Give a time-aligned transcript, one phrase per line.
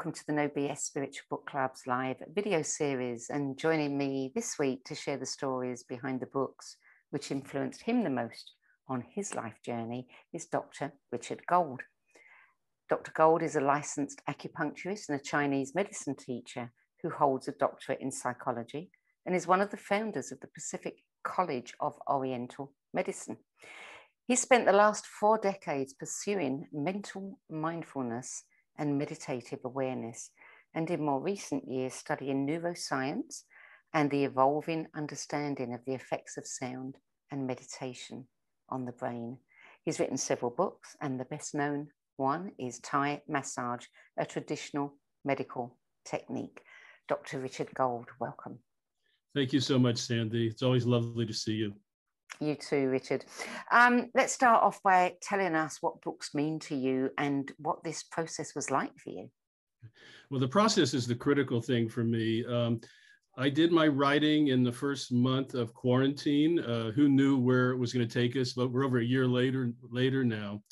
[0.00, 3.28] welcome to the No BS Spiritual Book Club's live video series.
[3.28, 6.78] And joining me this week to share the stories behind the books
[7.10, 8.52] which influenced him the most
[8.88, 10.94] on his life journey is Dr.
[11.12, 11.82] Richard Gold.
[12.88, 13.12] Dr.
[13.14, 18.10] Gold is a licensed acupuncturist and a Chinese medicine teacher who holds a doctorate in
[18.10, 18.90] psychology
[19.26, 23.36] and is one of the founders of the Pacific College of Oriental Medicine.
[24.26, 28.44] He spent the last four decades pursuing mental mindfulness
[28.80, 30.30] and meditative awareness,
[30.74, 33.42] and in more recent years, studying neuroscience
[33.92, 36.96] and the evolving understanding of the effects of sound
[37.30, 38.26] and meditation
[38.70, 39.36] on the brain.
[39.84, 43.84] He's written several books, and the best known one is Thai massage,
[44.18, 46.62] a traditional medical technique.
[47.06, 47.38] Dr.
[47.40, 48.60] Richard Gold, welcome.
[49.34, 50.46] Thank you so much, Sandy.
[50.46, 51.74] It's always lovely to see you.
[52.38, 53.24] You too, Richard.
[53.70, 58.02] Um, let's start off by telling us what books mean to you and what this
[58.02, 59.30] process was like for you.
[60.30, 62.44] Well, the process is the critical thing for me.
[62.46, 62.80] Um,
[63.36, 66.60] I did my writing in the first month of quarantine.
[66.60, 68.52] Uh, who knew where it was going to take us?
[68.52, 70.62] But we're over a year later later now,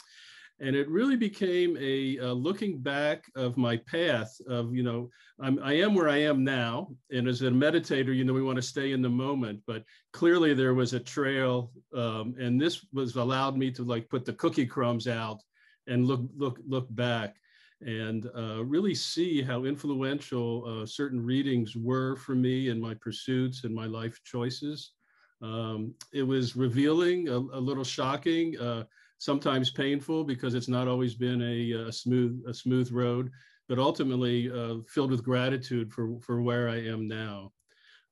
[0.60, 5.74] and it really became a looking back of my path of you know I'm, I
[5.74, 8.92] am where I am now, and as a meditator, you know we want to stay
[8.92, 9.60] in the moment.
[9.66, 14.24] But clearly there was a trail, um, and this was allowed me to like put
[14.24, 15.40] the cookie crumbs out
[15.86, 17.36] and look look look back
[17.80, 23.62] and uh, really see how influential uh, certain readings were for me in my pursuits
[23.62, 24.92] and my life choices.
[25.40, 28.82] Um, it was revealing, a, a little shocking, uh,
[29.18, 33.30] sometimes painful because it's not always been a, a smooth a smooth road,
[33.68, 37.52] but ultimately uh, filled with gratitude for for where I am now.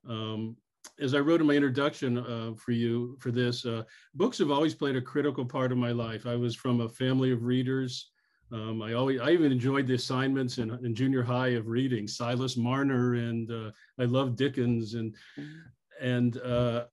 [0.08, 0.56] Um,
[1.00, 3.82] as I wrote in my introduction uh, for you for this, uh,
[4.14, 6.26] books have always played a critical part of my life.
[6.26, 8.10] I was from a family of readers.
[8.52, 12.56] Um, I always, I even enjoyed the assignments in, in junior high of reading Silas
[12.56, 16.06] Marner, and uh, I love Dickens, and mm-hmm.
[16.06, 16.84] and uh,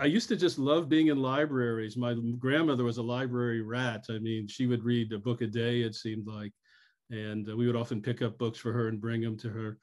[0.00, 1.94] I used to just love being in libraries.
[1.94, 4.06] My grandmother was a library rat.
[4.08, 6.52] I mean, she would read a book a day, it seemed like,
[7.10, 9.78] and uh, we would often pick up books for her and bring them to her.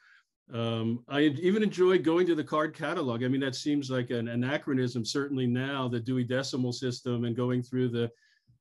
[0.52, 3.24] Um, I even enjoyed going to the card catalog.
[3.24, 7.62] I mean, that seems like an anachronism, certainly now, the Dewey Decimal System and going
[7.62, 8.10] through the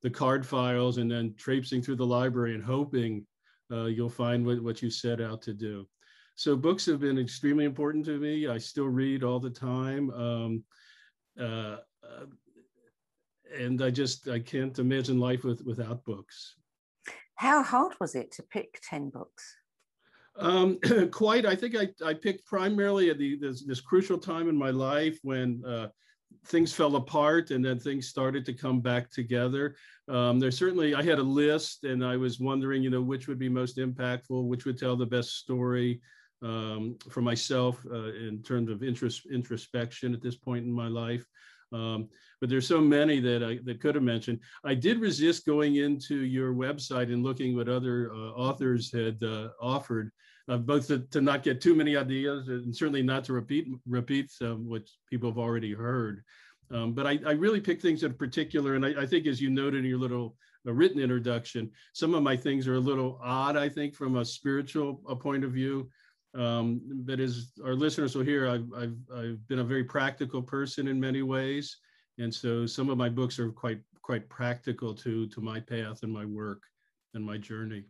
[0.02, 3.26] the card files and then traipsing through the library and hoping
[3.72, 5.88] uh, you'll find what, what you set out to do.
[6.34, 8.46] So books have been extremely important to me.
[8.46, 10.10] I still read all the time.
[10.10, 10.64] Um,
[11.40, 12.26] uh, uh,
[13.58, 16.56] and I just, I can't imagine life with, without books.
[17.36, 19.56] How hard was it to pick 10 books?
[20.38, 20.78] Um,
[21.10, 21.46] quite.
[21.46, 25.18] I think I, I picked primarily at the this, this crucial time in my life
[25.22, 25.88] when uh,
[26.46, 29.76] things fell apart and then things started to come back together.
[30.08, 33.38] Um, there's certainly, I had a list and I was wondering, you know, which would
[33.38, 36.00] be most impactful, which would tell the best story
[36.42, 41.24] um, for myself uh, in terms of interest, introspection at this point in my life.
[41.72, 42.08] Um,
[42.40, 44.40] but there's so many that I that could have mentioned.
[44.64, 49.48] I did resist going into your website and looking what other uh, authors had uh,
[49.60, 50.12] offered
[50.48, 54.30] uh, both to, to, not get too many ideas and certainly not to repeat repeat
[54.40, 56.22] what people have already heard.
[56.70, 59.50] Um, but I, I, really pick things in particular, and I, I, think as you
[59.50, 60.36] noted in your little
[60.66, 64.24] uh, written introduction, some of my things are a little odd, I think, from a
[64.24, 65.88] spiritual uh, point of view.
[66.36, 70.88] Um, but as our listeners will hear, I've, I've, I've been a very practical person
[70.88, 71.78] in many ways.
[72.18, 76.12] And so some of my books are quite quite practical to, to my path and
[76.12, 76.62] my work
[77.14, 77.82] and my journey.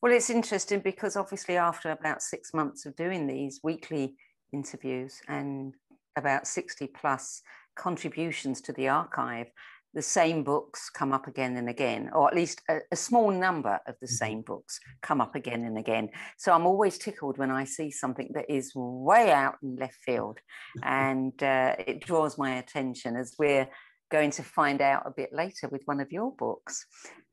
[0.00, 4.14] Well, it's interesting because obviously, after about six months of doing these weekly
[4.54, 5.74] interviews and
[6.16, 7.42] about 60 plus
[7.76, 9.50] contributions to the archive,
[9.94, 13.78] the same books come up again and again, or at least a, a, small number
[13.86, 14.52] of the same mm-hmm.
[14.52, 16.10] books come up again and again.
[16.36, 20.38] So I'm always tickled when I see something that is way out in left field
[20.82, 23.68] and uh, it draws my attention as we're
[24.10, 26.86] going to find out a bit later with one of your books.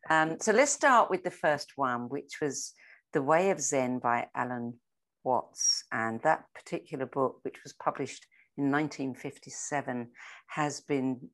[0.10, 2.74] Um, so let's start with the first one, which was
[3.14, 4.80] The Way of Zen by Alan
[5.24, 5.84] Watts.
[5.92, 8.26] And that particular book, which was published
[8.58, 10.08] in 1957,
[10.48, 11.30] has been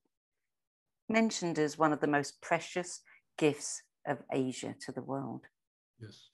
[1.10, 3.02] mentioned as one of the most precious
[3.38, 5.42] gifts of Asia to the world.
[6.00, 6.30] Yes.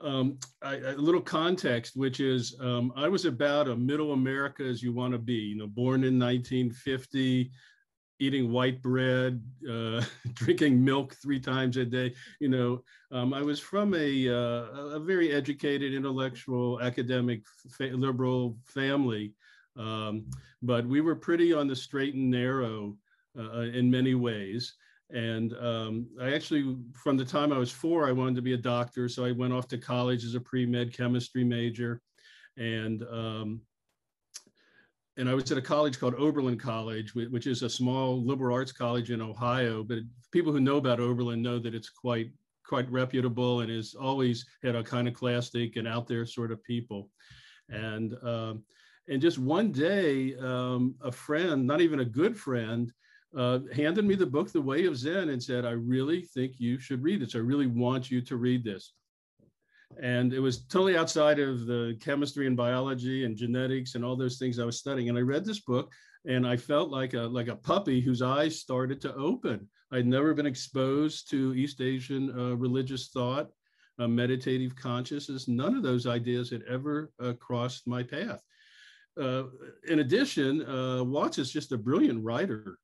[0.00, 4.82] Um, I, a little context, which is um, I was about a middle America as
[4.82, 7.50] you want to be, you know, born in 1950,
[8.18, 10.02] eating white bread, uh,
[10.34, 12.14] drinking milk three times a day.
[12.38, 12.82] You know,
[13.12, 19.34] um, I was from a, uh, a very educated, intellectual, academic, fa liberal family,
[19.76, 20.26] um,
[20.62, 22.96] but we were pretty on the straight and narrow
[23.38, 24.74] uh, in many ways.
[25.12, 28.58] And um, I actually, from the time I was four, I wanted to be a
[28.58, 29.08] doctor.
[29.08, 32.00] So I went off to college as a pre-med chemistry major.
[32.56, 33.60] And um,
[35.16, 38.72] and I was at a college called Oberlin College, which is a small liberal arts
[38.72, 39.82] college in Ohio.
[39.82, 39.98] But
[40.32, 42.30] people who know about Oberlin know that it's quite
[42.66, 46.62] quite reputable and has always had a kind of classic and out there sort of
[46.62, 47.10] people.
[47.68, 48.62] And um,
[49.08, 52.92] and just one day, um, a friend, not even a good friend,
[53.36, 56.78] uh, handed me the book, The Way of Zen, and said, I really think you
[56.78, 57.34] should read this.
[57.34, 58.92] I really want you to read this.
[60.00, 64.38] And it was totally outside of the chemistry and biology and genetics and all those
[64.38, 65.08] things I was studying.
[65.08, 65.92] And I read this book
[66.26, 69.68] and I felt like a, like a puppy whose eyes started to open.
[69.92, 73.48] I'd never been exposed to East Asian uh, religious thought,
[73.98, 75.48] uh, meditative consciousness.
[75.48, 78.40] None of those ideas had ever uh, crossed my path.
[79.20, 79.44] Uh,
[79.88, 82.78] in addition, uh, Watts is just a brilliant writer.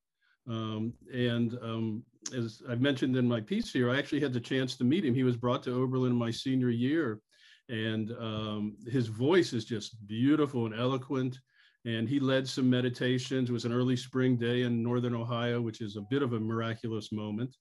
[0.49, 2.03] Um, and um,
[2.37, 5.15] as I mentioned in my piece here, I actually had the chance to meet him.
[5.15, 7.21] He was brought to Oberlin my senior year,
[7.69, 11.39] and um, his voice is just beautiful and eloquent.
[11.85, 13.49] And he led some meditations.
[13.49, 16.41] It was an early spring day in northern Ohio, which is a bit of a
[16.41, 17.55] miraculous moment.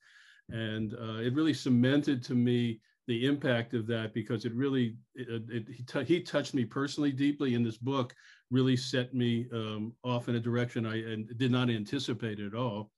[0.49, 5.43] And uh, it really cemented to me the impact of that because it really it,
[5.49, 8.15] it, he, he, touched me personally deeply in this book
[8.49, 12.91] really set me um, off in a direction I did not anticipate at all.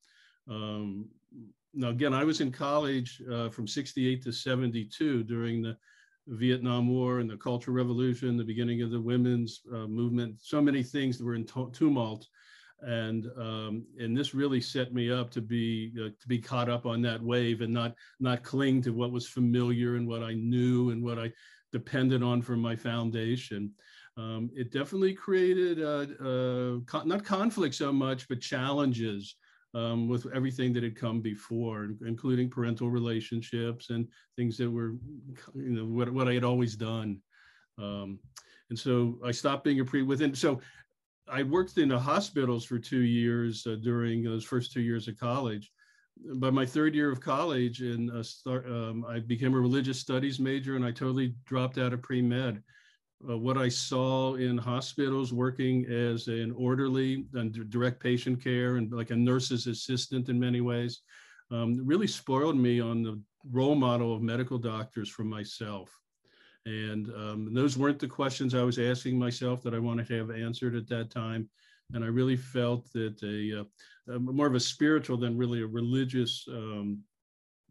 [0.49, 1.09] Um,
[1.73, 5.77] now, again, I was in college uh, from 68 to 72 during the
[6.27, 10.83] Vietnam War and the Cultural Revolution, the beginning of the women's uh, movement, so many
[10.83, 12.27] things that were in tumult.
[12.81, 16.85] And um, and this really set me up to be uh, to be caught up
[16.85, 20.91] on that wave and not not cling to what was familiar and what I knew
[20.91, 21.31] and what I
[21.71, 23.73] depended on for my foundation
[24.17, 29.35] um, it definitely created uh, uh, not conflict so much, but challenges
[29.75, 34.95] um, with everything that had come before, including parental relationships and things that were,
[35.53, 37.21] you know, what, what I had always done.
[37.77, 38.17] Um,
[38.71, 40.33] and so I stopped being a pre within.
[40.33, 40.61] So
[41.29, 45.19] I worked in the hospitals for two years uh, during those first two years of
[45.19, 45.71] college.
[46.35, 50.75] By my third year of college, and uh, um, I became a religious studies major,
[50.75, 52.63] and I totally dropped out of pre med
[53.27, 58.91] uh, what I saw in hospitals working as an orderly and direct patient care and
[58.91, 61.01] like a nurse's assistant in many ways
[61.51, 63.19] um, really spoiled me on the
[63.51, 65.89] role model of medical doctors for myself.
[66.67, 70.31] And um, those weren't the questions I was asking myself that I wanted to have
[70.31, 71.49] answered at that time.
[71.93, 75.67] And I really felt that a, uh, a more of a spiritual than really a
[75.67, 76.99] religious um,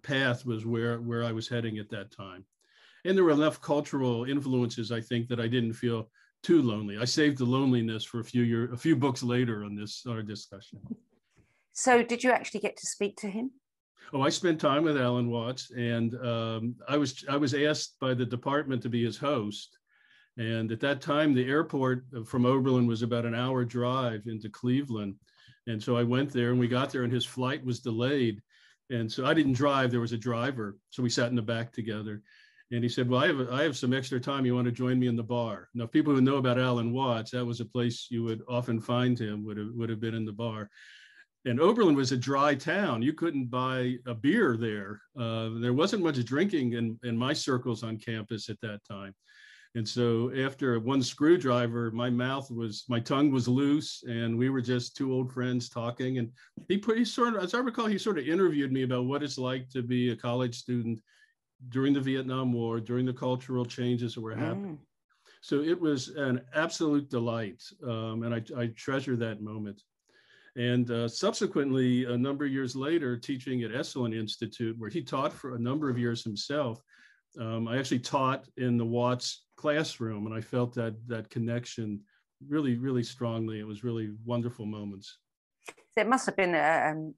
[0.03, 2.45] path was where, where I was heading at that time.
[3.05, 6.09] And there were enough cultural influences i think that i didn't feel
[6.47, 6.97] too lonely.
[6.97, 10.23] I saved the loneliness for a few year a few books later on this our
[10.23, 10.79] discussion.
[11.73, 13.51] So did you actually get to speak to him
[14.13, 18.15] oh i spent time with alan watts and um, i was i was asked by
[18.15, 19.79] the department to be his host
[20.39, 25.15] and at that time the airport from oberlin was about an hour drive into cleveland
[25.67, 28.41] and so i went there and we got there and his flight was delayed
[28.91, 31.73] and so i didn't drive there was a driver so we sat in the back
[31.73, 32.23] together
[32.73, 34.45] and he said, well, I have, I have some extra time.
[34.45, 35.69] You want to join me in the bar?
[35.75, 39.19] Now, people who know about Alan Watts, that was a place you would often find
[39.19, 40.69] him, would have, would have been in the bar.
[41.47, 43.03] And Oberlin was a dry town.
[43.03, 45.01] You couldn't buy a beer there.
[45.19, 49.15] Uh, there wasn't much drinking in, in my circles on campus at that time.
[49.77, 54.63] And so after one screwdriver, my mouth was, my tongue was loose and we were
[54.63, 56.19] just two old friends talking.
[56.19, 56.33] And
[56.67, 59.23] he put, he sort of, as I recall, he sort of interviewed me about what
[59.23, 61.01] it's like to be a college student
[61.69, 64.79] during the Vietnam War, during the cultural changes that were happening.
[64.79, 64.87] Mm.
[65.43, 69.81] So it was an absolute delight, um, and I, I, treasure that moment.
[70.57, 75.33] And uh, subsequently, a number of years later, teaching at Esalen Institute, where he taught
[75.33, 76.83] for a number of years himself,
[77.39, 82.01] um, I actually taught in the Watts classroom, and I felt that that connection
[82.49, 83.61] really, really strongly.
[83.61, 85.19] It was really wonderful moments.
[85.97, 87.15] It must have been a, um,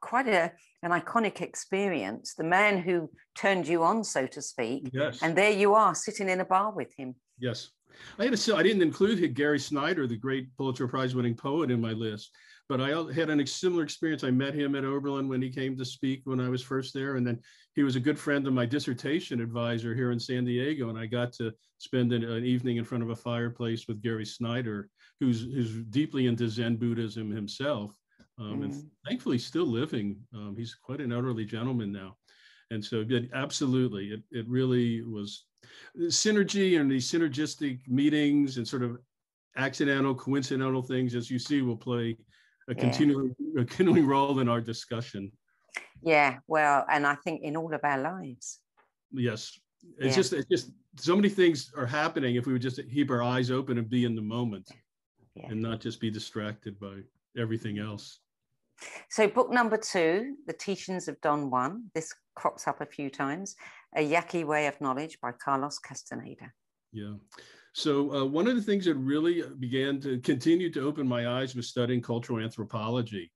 [0.00, 0.52] quite a,
[0.82, 2.34] an iconic experience.
[2.34, 4.90] The man who turned you on, so to speak.
[4.92, 5.22] Yes.
[5.22, 7.14] And there you are sitting in a bar with him.
[7.38, 7.70] Yes.
[8.18, 11.80] I had a, I didn't include Gary Snyder, the great Pulitzer Prize winning poet, in
[11.80, 12.30] my list,
[12.68, 14.24] but I had a similar experience.
[14.24, 17.16] I met him at Oberlin when he came to speak when I was first there.
[17.16, 17.40] And then
[17.74, 20.88] he was a good friend of my dissertation advisor here in San Diego.
[20.88, 24.26] And I got to spend an, an evening in front of a fireplace with Gary
[24.26, 24.88] Snyder,
[25.20, 27.94] who's, who's deeply into Zen Buddhism himself
[28.38, 28.64] um, mm.
[28.64, 30.16] and thankfully still living.
[30.34, 32.16] Um, he's quite an elderly gentleman now.
[32.72, 35.44] And so it, absolutely, it, it really was
[35.98, 38.98] synergy and these synergistic meetings and sort of
[39.56, 42.16] accidental, coincidental things, as you see, will play
[42.68, 42.80] a, yeah.
[42.80, 45.30] continuing, a continuing role in our discussion.
[46.02, 48.60] Yeah, well, and I think in all of our lives.
[49.12, 49.58] Yes,
[49.98, 50.14] it's Yeah.
[50.14, 53.50] just it's just so many things are happening if we would just keep our eyes
[53.50, 54.70] open and be in the moment
[55.34, 55.48] Yeah.
[55.50, 57.02] and not just be distracted by
[57.36, 58.20] everything else.
[59.08, 61.90] So, book number two, The Teachings of Don Juan.
[61.94, 63.56] This crops up a few times.
[63.94, 66.52] A Yaqui Way of Knowledge by Carlos Castaneda.
[66.92, 67.14] Yeah.
[67.76, 71.54] So uh, one of the things that really began to continue to open my eyes
[71.54, 73.30] was studying cultural anthropology.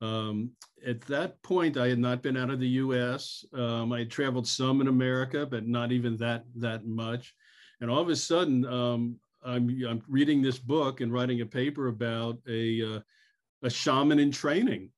[0.00, 0.52] Um,
[0.86, 3.44] at that point, I had not been out of the U.S.
[3.52, 7.34] Um, I had traveled some in America, but not even that that much.
[7.82, 11.88] And all of a sudden, um, I'm, I'm reading this book and writing a paper
[11.88, 13.00] about a uh,
[13.62, 14.88] a shaman in training,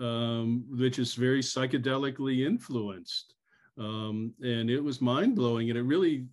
[0.00, 3.32] um, which is very psychedelically influenced.
[3.78, 5.70] Um, and it was mind blowing.
[5.70, 6.26] And it really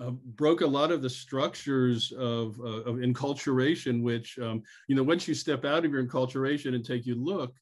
[0.00, 5.02] uh, broke a lot of the structures of, uh, of enculturation, which, um, you know,
[5.02, 7.54] once you step out of your enculturation and take you look,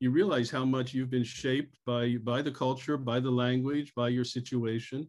[0.00, 4.08] you realize how much you've been shaped by, by the culture, by the language, by
[4.08, 5.08] your situation.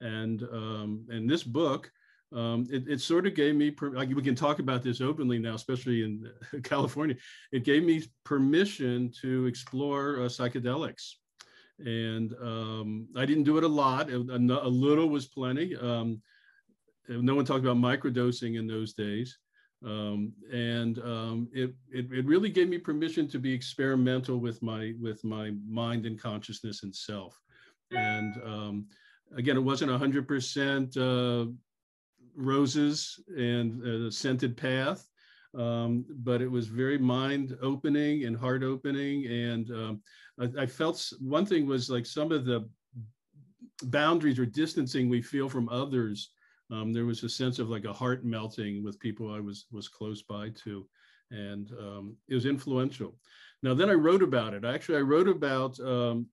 [0.00, 1.90] And, um, and this book,
[2.34, 6.02] um, it, it sort of gave me, we can talk about this openly now, especially
[6.02, 6.30] in
[6.62, 7.16] California.
[7.52, 11.14] It gave me permission to explore uh, psychedelics.
[11.84, 14.10] And um, I didn't do it a lot.
[14.10, 15.76] A, a, little was plenty.
[15.76, 16.22] Um,
[17.08, 19.38] no one talked about microdosing in those days.
[19.84, 24.94] Um, and um, it, it, it really gave me permission to be experimental with my
[25.00, 27.40] with my mind and consciousness and self.
[27.90, 28.86] And um,
[29.36, 31.50] again, it wasn't 100% uh,
[32.36, 35.06] roses and a scented path,
[35.56, 39.26] um, but it was very mind opening and heart opening.
[39.26, 40.02] And um,
[40.40, 42.68] I, I, felt one thing was like some of the
[43.84, 46.30] boundaries or distancing we feel from others.
[46.70, 49.88] Um, there was a sense of like a heart melting with people I was was
[49.88, 50.86] close by to,
[51.30, 53.18] and um, it was influential.
[53.62, 54.64] Now then I wrote about it.
[54.64, 56.26] Actually, I wrote about um,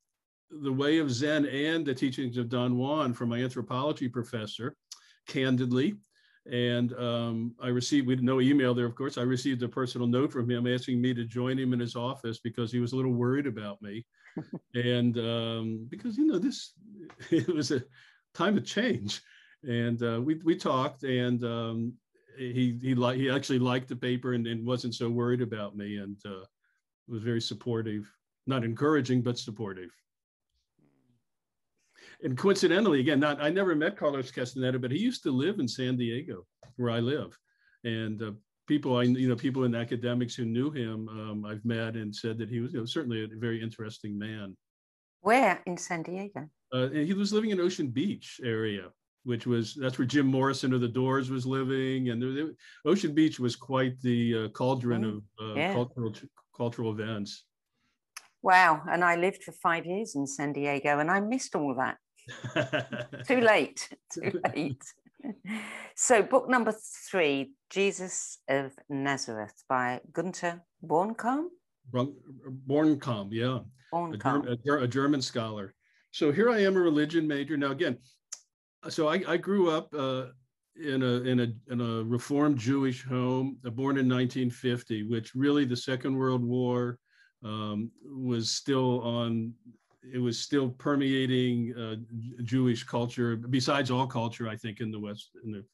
[0.49, 4.75] the way of Zen and the teachings of Don Juan from my anthropology professor,
[5.27, 5.95] candidly.
[6.51, 9.17] And um, I received, we no email there, of course.
[9.17, 12.39] I received a personal note from him asking me to join him in his office
[12.39, 14.05] because he was a little worried about me.
[14.73, 16.73] and um, because, you know, this,
[17.29, 17.83] it was a
[18.33, 19.21] time of change.
[19.67, 21.93] And uh, we, we talked and um,
[22.37, 25.97] he, he, li- he actually liked the paper and, and wasn't so worried about me
[25.97, 26.45] and uh,
[27.07, 28.09] was very supportive,
[28.47, 29.91] not encouraging, but supportive
[32.23, 35.67] and coincidentally, again, not I never met Carlos Castaneda, but he used to live in
[35.67, 36.45] San Diego,
[36.75, 37.37] where I live,
[37.83, 38.31] and uh,
[38.67, 42.37] people I you know people in academics who knew him, um, I've met and said
[42.39, 44.55] that he was you know, certainly a very interesting man.
[45.21, 46.49] Where in San Diego?
[46.73, 48.89] Uh, and he was living in Ocean Beach area,
[49.23, 52.51] which was that's where Jim Morrison of the Doors was living, and there, there,
[52.85, 55.73] Ocean Beach was quite the uh, cauldron Mm, of uh, yeah.
[55.73, 56.13] cultural
[56.55, 57.45] cultural events.
[58.41, 58.81] Wow.
[58.89, 61.97] And I lived for five years in San Diego and I missed all that.
[63.27, 63.89] Too late.
[64.13, 64.83] Too late.
[65.95, 66.73] so, book number
[67.09, 71.47] three Jesus of Nazareth by Gunther Bornkamm.
[71.93, 73.59] Borncom, yeah.
[73.59, 74.51] a, Bornkamm.
[74.51, 75.73] A Ger- a German scholar.
[76.11, 77.57] So here I am, a religion major.
[77.57, 77.97] Now again,
[78.87, 80.25] so I, I grew up uh,
[80.81, 85.65] in a in a in a Reformed Jewish home, uh, born in 1950, which really
[85.65, 86.97] the Second World War
[87.43, 89.53] um, was still on.
[90.13, 91.95] It was still permeating uh,
[92.43, 95.31] Jewish culture, besides all culture, I think, in the West.
[95.43, 95.65] In the,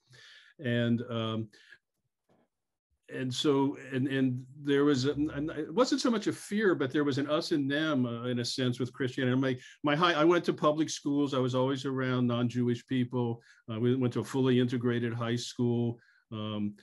[0.60, 1.48] and um,
[3.14, 6.92] and so and and there was a, and it wasn't so much a fear but
[6.92, 9.36] there was an us and them uh, in a sense with christianity.
[9.38, 11.34] My my high i went to public schools.
[11.34, 13.42] I was always around non-jewish people.
[13.72, 16.00] Uh, we went to a fully integrated high school.
[16.32, 16.74] Um,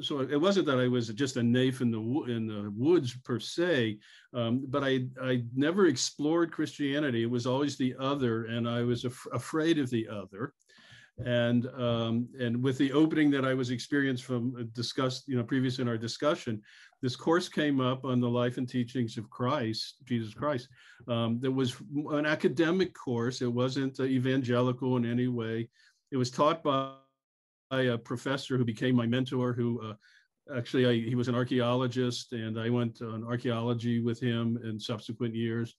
[0.00, 2.00] so it wasn't that I was just a naif in the
[2.32, 3.98] in the woods per se,
[4.34, 7.22] um, but I I never explored Christianity.
[7.22, 10.54] It was always the other, and I was af- afraid of the other
[11.24, 15.44] and um, and with the opening that I was experienced from uh, discussed you know
[15.44, 16.62] previous in our discussion,
[17.00, 20.68] this course came up on the life and teachings of Christ, Jesus Christ.
[21.08, 21.76] Um, that was
[22.10, 23.42] an academic course.
[23.42, 25.68] It wasn't uh, evangelical in any way.
[26.10, 27.01] It was taught by, by
[27.80, 29.52] a professor who became my mentor.
[29.52, 29.94] Who uh,
[30.56, 35.34] actually I, he was an archaeologist, and I went on archaeology with him in subsequent
[35.34, 35.74] years.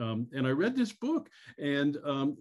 [0.00, 1.28] Um, and I read this book,
[1.58, 2.36] and um,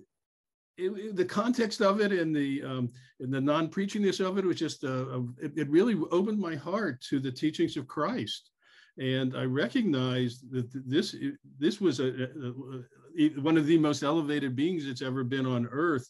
[0.77, 2.89] it, it- the context of it and the um,
[3.19, 7.19] and the non-preachingness of it was just uh, it, it really opened my heart to
[7.19, 8.51] the teachings of Christ,
[8.97, 11.15] and I recognized that this
[11.57, 12.83] this was a, a-
[13.17, 16.07] a- one of the most elevated beings that's ever been on earth,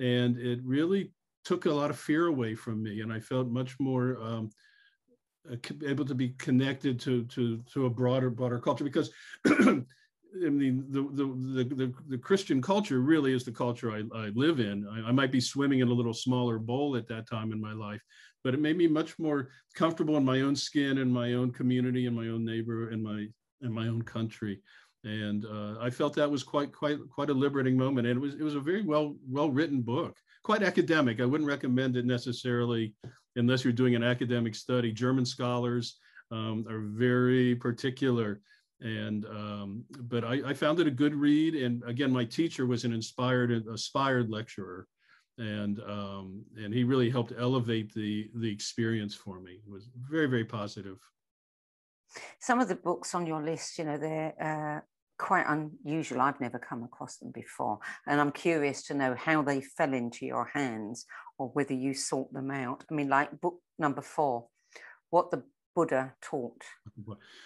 [0.00, 1.12] and it really
[1.48, 4.20] took a lot of fear away from me, and I felt much more.
[4.22, 4.50] Um,
[5.50, 9.10] uh, able to be connected to to to a broader broader culture because
[9.46, 14.60] I mean, the, the, the, the, Christian culture really is the culture I, I live
[14.60, 14.86] in.
[14.86, 17.72] I, I, might be swimming in a little smaller bowl at that time in my
[17.72, 18.02] life,
[18.44, 22.06] but it made me much more comfortable in my own skin and my own community
[22.06, 23.26] and my own neighbor and my,
[23.62, 24.60] and my own country.
[25.02, 28.06] And uh, I felt that was quite, quite, quite a liberating moment.
[28.06, 30.14] And it was, it was a very well, well written book,
[30.48, 31.20] quite academic.
[31.20, 32.94] I wouldn't recommend it necessarily
[33.36, 34.90] unless you're doing an academic study.
[34.90, 35.98] German scholars
[36.30, 38.40] um, are very particular
[38.80, 42.84] and um, but I, I, found it a good read and again my teacher was
[42.84, 44.86] an inspired aspired lecturer
[45.36, 50.28] and um, and he really helped elevate the the experience for me it was very
[50.28, 50.98] very positive
[52.38, 54.80] some of the books on your list you know they're uh,
[55.18, 59.60] quite unusual i've never come across them before and i'm curious to know how they
[59.60, 61.06] fell into your hands
[61.38, 64.46] or whether you sought them out i mean like book number four
[65.10, 65.42] what the
[65.78, 66.64] Buddha taught.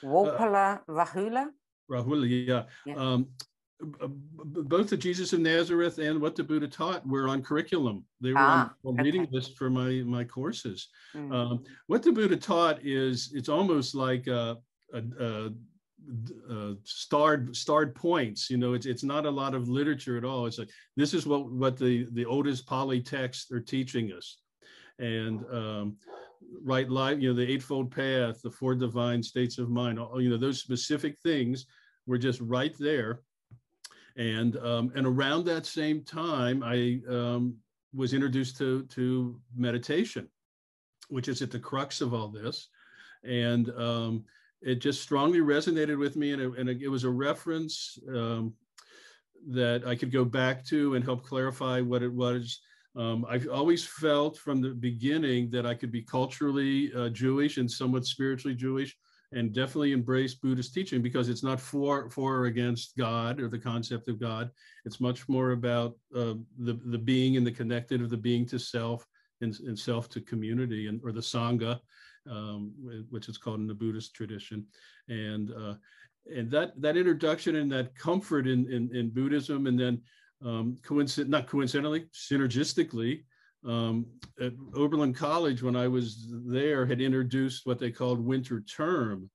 [0.02, 1.49] Walpola uh, Rahula?
[1.91, 2.62] Rahula, yeah.
[2.87, 2.95] yeah.
[2.95, 3.29] Um,
[3.83, 8.07] both the Jesus of Nazareth and what the Buddha taught were on curriculum.
[8.23, 10.88] They were ah, on, on reading list for my my courses.
[11.14, 11.35] Mm.
[11.35, 14.57] Um, what the Buddha taught is it's almost like a,
[14.95, 15.50] a, a,
[16.50, 18.50] a, starred starred points.
[18.50, 20.47] You know, it's it's not a lot of literature at all.
[20.47, 24.38] It's like this is what what the the oldest Pali texts are teaching us,
[24.99, 25.97] and um,
[26.62, 30.30] right life, you know, the Eightfold Path, the Four Divine States of Mind, all, you
[30.30, 31.66] know, those specific things
[32.06, 33.21] were just right there.
[34.16, 37.56] And um, and around that same time, I um,
[37.94, 40.28] was introduced to to meditation,
[41.09, 42.68] which is at the crux of all this,
[43.25, 44.25] and um,
[44.62, 48.54] it just strongly resonated with me, and it, and it was a reference um,
[49.48, 52.60] that I could go back to and help clarify what it was
[52.94, 57.70] um, I've always felt from the beginning that I could be culturally uh, Jewish and
[57.70, 58.96] somewhat spiritually Jewish,
[59.32, 63.58] and definitely embrace Buddhist teaching because it's not for for or against God or the
[63.58, 64.50] concept of God.
[64.84, 68.58] It's much more about uh, the the being and the connected of the being to
[68.58, 69.06] self
[69.40, 71.80] and, and self to community and or the sangha,
[72.30, 72.73] um,
[73.11, 74.67] which is called in the Buddhist tradition,
[75.08, 75.75] and uh,
[76.35, 80.00] and that that introduction and that comfort in in, in Buddhism, and then
[80.45, 83.23] um, coincident, not coincidentally, synergistically,
[83.67, 84.06] um,
[84.41, 89.30] at Oberlin College, when I was there, had introduced what they called winter term,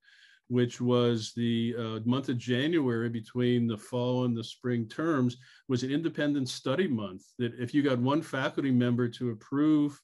[0.49, 5.83] which was the uh, month of January between the fall and the spring terms, was
[5.83, 7.23] an independent study month.
[7.37, 9.99] That if you got one faculty member to approve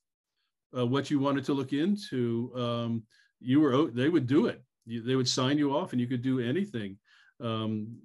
[0.77, 3.03] uh, what you wanted to look into, um,
[3.39, 4.63] you were they would do it.
[4.85, 6.97] You, they would sign you off, and you could do anything.
[7.41, 7.97] Um,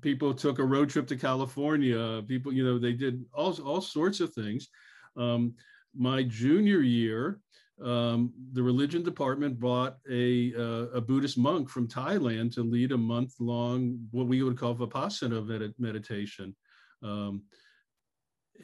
[0.00, 2.22] people took a road trip to California.
[2.26, 4.68] People, you know, they did all, all sorts of things.
[5.16, 5.54] Um,
[5.94, 7.40] my junior year,
[7.82, 12.98] um, the religion department brought a, uh, a Buddhist monk from Thailand to lead a
[12.98, 16.54] month long, what we would call Vipassana med- meditation.
[17.02, 17.42] Um,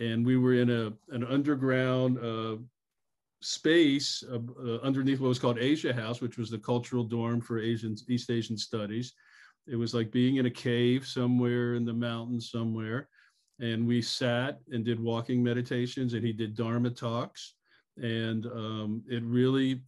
[0.01, 2.57] and we were in a, an underground uh,
[3.45, 7.59] space uh, uh underneath what was called Asia House, which was the cultural dorm for
[7.59, 9.15] Asian, East Asian studies
[9.67, 13.09] it was like being in a cave somewhere in the mountains somewhere.
[13.61, 17.55] And we sat and did walking meditations, and he did Dharma talks.
[17.97, 19.83] And um, it really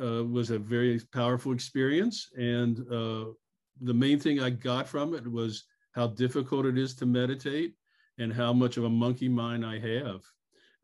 [0.00, 2.30] uh, was a very powerful experience.
[2.36, 3.32] And uh,
[3.80, 7.74] the main thing I got from it was how difficult it is to meditate
[8.18, 10.22] and how much of a monkey mind I have.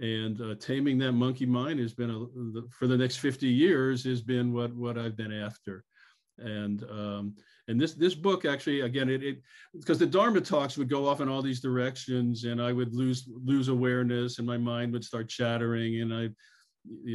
[0.00, 4.22] And uh, taming that monkey mind has been a, for the next 50 years has
[4.22, 5.84] been what, what I've been after.
[6.38, 7.34] And um,
[7.68, 9.42] and this this book actually again it
[9.78, 13.28] because the dharma talks would go off in all these directions and i would lose
[13.44, 16.28] lose awareness and my mind would start chattering and i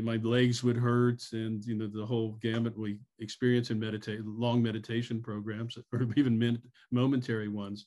[0.03, 4.61] my legs would hurt and you know the whole gamut we experience in meditate long
[4.61, 7.85] meditation programs or even min- momentary ones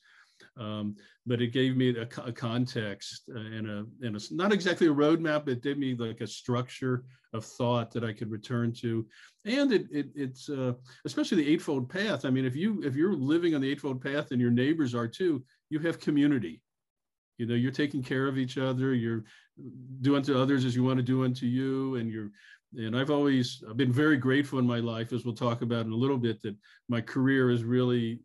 [0.59, 4.87] um, but it gave me a, a context uh, and a and a not exactly
[4.87, 9.05] a roadmap it gave me like a structure of thought that I could return to,
[9.45, 10.73] and it, it it's uh,
[11.05, 12.25] especially the eightfold path.
[12.25, 15.07] I mean, if you if you're living on the eightfold path and your neighbors are
[15.07, 16.61] too, you have community.
[17.37, 18.93] You know, you're taking care of each other.
[18.93, 19.25] You're
[20.01, 22.31] doing to others as you want to do unto you, and you're
[22.75, 25.91] and I've always I've been very grateful in my life, as we'll talk about in
[25.91, 26.55] a little bit, that
[26.89, 28.19] my career is really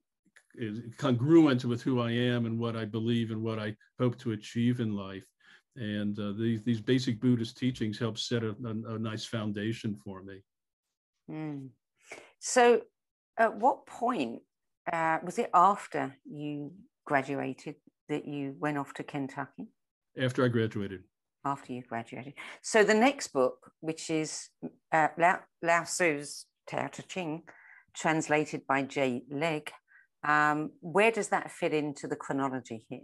[0.55, 4.33] is congruent with who I am and what I believe and what I hope to
[4.33, 5.27] achieve in life.
[5.77, 10.23] And uh, these, these basic Buddhist teachings help set a, a, a nice foundation for
[10.23, 10.43] me.
[11.31, 11.69] Mm.
[12.39, 12.83] So,
[13.39, 14.43] at what point
[14.93, 16.73] uh, was it after you
[17.07, 17.77] graduated
[18.09, 19.69] that you went off to Kentucky?
[20.21, 21.05] After I graduated.
[21.45, 22.35] After you graduated.
[22.61, 24.49] So, the next book, which is
[24.93, 27.43] uh, Lao, Lao Tzu's Tao Te Ching,
[27.95, 29.73] translated by Jay Legge,
[30.25, 33.01] Um, where does that fit into the chronology here?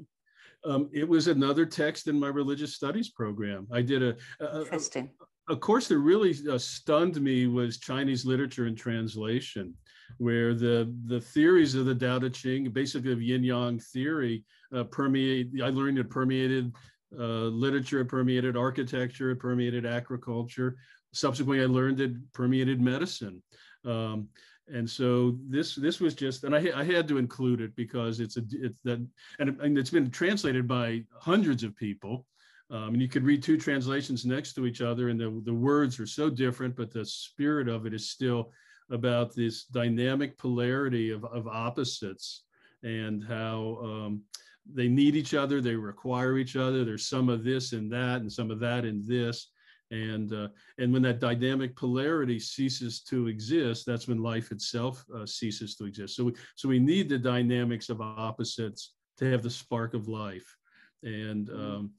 [0.64, 3.66] Um, it was another text in my religious studies program.
[3.72, 5.10] I did a, a, Interesting.
[5.48, 9.74] a, a course that really uh, stunned me was Chinese literature and translation,
[10.18, 14.84] where the the theories of the Tao Te Ching, basically of Yin Yang theory, uh,
[14.84, 15.50] permeate.
[15.62, 16.74] I learned it permeated
[17.16, 20.76] uh, literature, it permeated architecture, it permeated agriculture.
[21.12, 23.42] Subsequently, I learned it permeated medicine.
[23.84, 24.28] Um,
[24.72, 28.36] and so this this was just and I, I had to include it because it's
[28.36, 29.04] a it's that
[29.38, 32.26] and, and it's been translated by hundreds of people.
[32.70, 35.98] Um, and you could read two translations next to each other and the, the words
[35.98, 38.52] are so different but the spirit of it is still
[38.90, 42.42] about this dynamic polarity of, of opposites
[42.82, 44.22] and how um,
[44.70, 48.30] they need each other they require each other there's some of this and that and
[48.30, 49.48] some of that in this
[49.90, 50.48] and uh,
[50.78, 55.84] and when that dynamic polarity ceases to exist that's when life itself uh, ceases to
[55.84, 56.16] exist.
[56.16, 60.56] So we, so we need the dynamics of opposites to have the spark of life.
[61.02, 61.60] And mm-hmm.
[61.60, 61.90] um,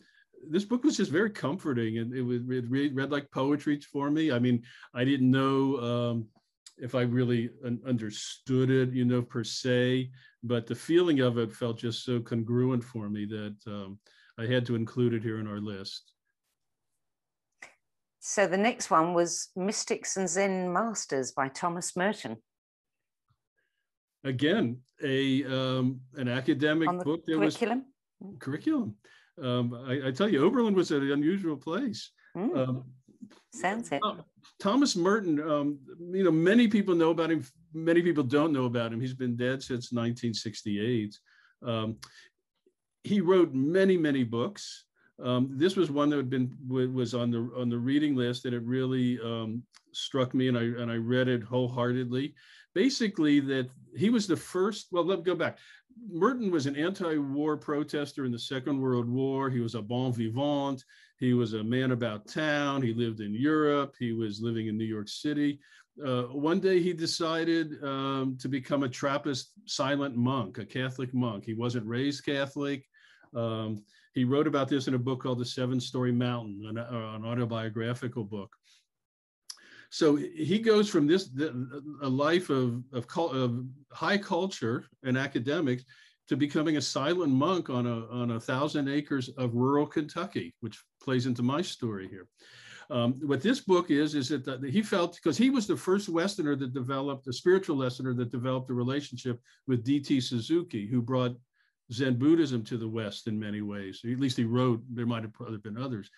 [0.47, 4.09] this book was just very comforting and it was it read, read like poetry for
[4.09, 4.31] me.
[4.31, 6.27] I mean i didn't know um,
[6.77, 10.09] if i really un- understood it you know per se
[10.43, 13.99] but the feeling of it felt just so congruent for me that um,
[14.37, 16.13] i had to include it here in our list
[18.19, 22.37] so the next one was Mystics and Zen Masters by Thomas Merton.
[24.23, 27.85] Again, a um, an academic book that curriculum.
[28.19, 28.95] was curriculum.
[29.41, 32.11] Um, I, I, tell you, Oberlin was an unusual place.
[32.35, 32.57] Mm.
[32.57, 32.83] Um,
[33.53, 34.01] Sounds it.
[34.59, 35.79] Thomas Merton, um,
[36.11, 37.43] you know, many people know about him.
[37.73, 38.99] Many people don't know about him.
[38.99, 41.17] He's been dead since 1968.
[41.65, 41.97] Um,
[43.03, 44.85] he wrote many, many books.
[45.23, 48.53] Um, this was one that had been was on the on the reading list, and
[48.53, 52.33] it really um, struck me, and I and I read it wholeheartedly.
[52.73, 54.87] Basically, that he was the first.
[54.91, 55.57] Well, let me go back.
[56.09, 59.49] Merton was an anti-war protester in the Second World War.
[59.49, 60.83] He was a bon vivant.
[61.17, 62.81] He was a man about town.
[62.81, 63.95] He lived in Europe.
[63.99, 65.59] He was living in New York City.
[66.05, 71.43] Uh, one day he decided um, to become a Trappist silent monk, a Catholic monk.
[71.43, 72.85] He wasn't raised Catholic.
[73.35, 77.15] Um, he wrote about this in a book called The Seven Storey Mountain, an, uh,
[77.15, 78.55] an autobiographical book.
[79.91, 81.29] So he goes from this
[82.03, 85.83] a life of, of, of high culture and academics
[86.27, 90.83] to becoming a silent monk on a, on a thousand acres of rural Kentucky, which
[91.01, 92.27] plays into my story here.
[92.91, 96.07] Um, what this book is, is that the, he felt, because he was the first
[96.07, 100.21] Westerner that developed, a spiritual Westerner that developed a relationship with D.T.
[100.21, 101.35] Suzuki, who brought
[101.91, 104.01] Zen Buddhism to the West in many ways.
[104.03, 106.09] At least he wrote, there might have been others.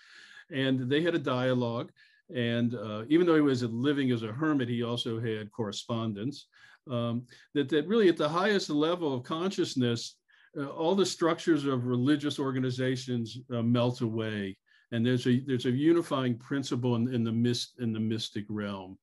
[0.51, 1.91] And they had a dialogue.
[2.33, 6.47] And uh, even though he was living as a hermit, he also had correspondence.
[6.89, 10.15] Um, that, that really, at the highest level of consciousness,
[10.57, 14.57] uh, all the structures of religious organizations uh, melt away.
[14.91, 18.97] And there's a, there's a unifying principle in, in, the mist, in the mystic realm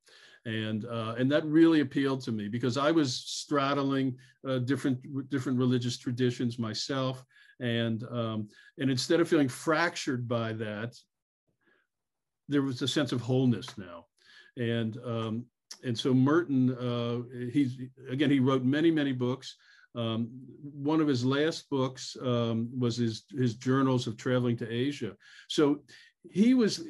[0.48, 4.16] and uh, and that really appealed to me because I was straddling
[4.48, 7.22] uh, different different religious traditions myself,
[7.60, 10.96] and um, and instead of feeling fractured by that,
[12.48, 14.06] there was a sense of wholeness now,
[14.56, 15.44] and um,
[15.84, 17.76] and so Merton, uh, he's
[18.10, 19.56] again he wrote many many books.
[19.94, 20.30] Um,
[20.62, 25.14] one of his last books um, was his his journals of traveling to Asia.
[25.48, 25.80] So
[26.30, 26.82] he was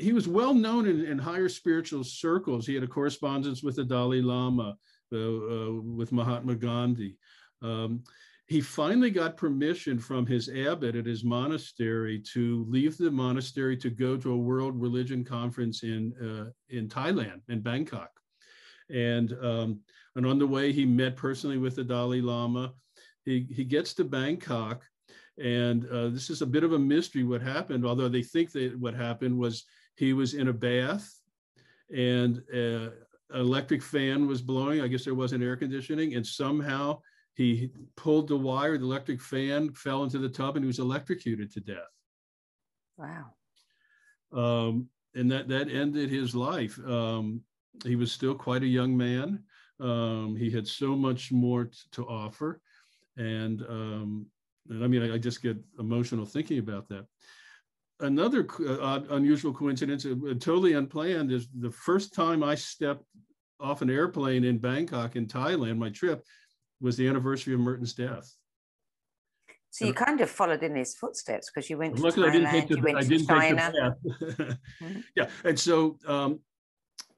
[0.00, 2.66] he was well known in, in higher spiritual circles.
[2.66, 4.76] He had a correspondence with the Dalai Lama,
[5.12, 7.16] uh, uh, with Mahatma Gandhi.
[7.62, 8.02] Um,
[8.46, 13.90] he finally got permission from his abbot at his monastery to leave the monastery to
[13.90, 18.10] go to a world religion conference in uh, in Thailand, in Bangkok.
[18.92, 19.80] And um,
[20.16, 22.72] and on the way, he met personally with the Dalai Lama.
[23.24, 24.82] He he gets to Bangkok,
[25.38, 27.86] and uh, this is a bit of a mystery what happened.
[27.86, 29.64] Although they think that what happened was
[30.00, 31.14] he was in a bath
[31.94, 32.88] and uh,
[33.28, 34.80] an electric fan was blowing.
[34.80, 36.14] I guess there wasn't air conditioning.
[36.14, 37.02] And somehow
[37.34, 41.52] he pulled the wire, the electric fan fell into the tub and he was electrocuted
[41.52, 41.92] to death.
[42.96, 43.34] Wow.
[44.32, 46.78] Um, and that, that ended his life.
[46.86, 47.42] Um,
[47.84, 49.44] he was still quite a young man.
[49.80, 52.62] Um, he had so much more t- to offer.
[53.18, 54.26] And, um,
[54.70, 57.04] and I mean, I, I just get emotional thinking about that
[58.00, 63.04] another uh, unusual coincidence, uh, totally unplanned, is the first time I stepped
[63.60, 66.24] off an airplane in Bangkok in Thailand, my trip,
[66.80, 68.34] was the anniversary of Merton's death.
[69.72, 72.32] So you kind of followed in his footsteps because you went to Luckily, Thailand, I
[72.32, 73.94] didn't take the, you went I didn't China.
[73.96, 74.56] Take the path.
[74.82, 75.00] mm-hmm.
[75.14, 76.40] Yeah, and so um,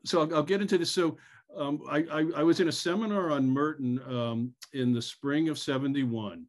[0.04, 0.90] so I'll, I'll, get into this.
[0.90, 1.16] So
[1.56, 5.58] um, I, I, I, was in a seminar on Merton um, in the spring of
[5.58, 6.44] 71.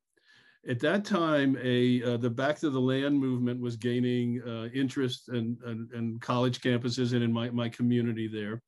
[0.67, 5.27] At that time, a uh, the Back to the Land movement was gaining uh, interest
[5.27, 8.61] in, in, in, college campuses and in my, my community there.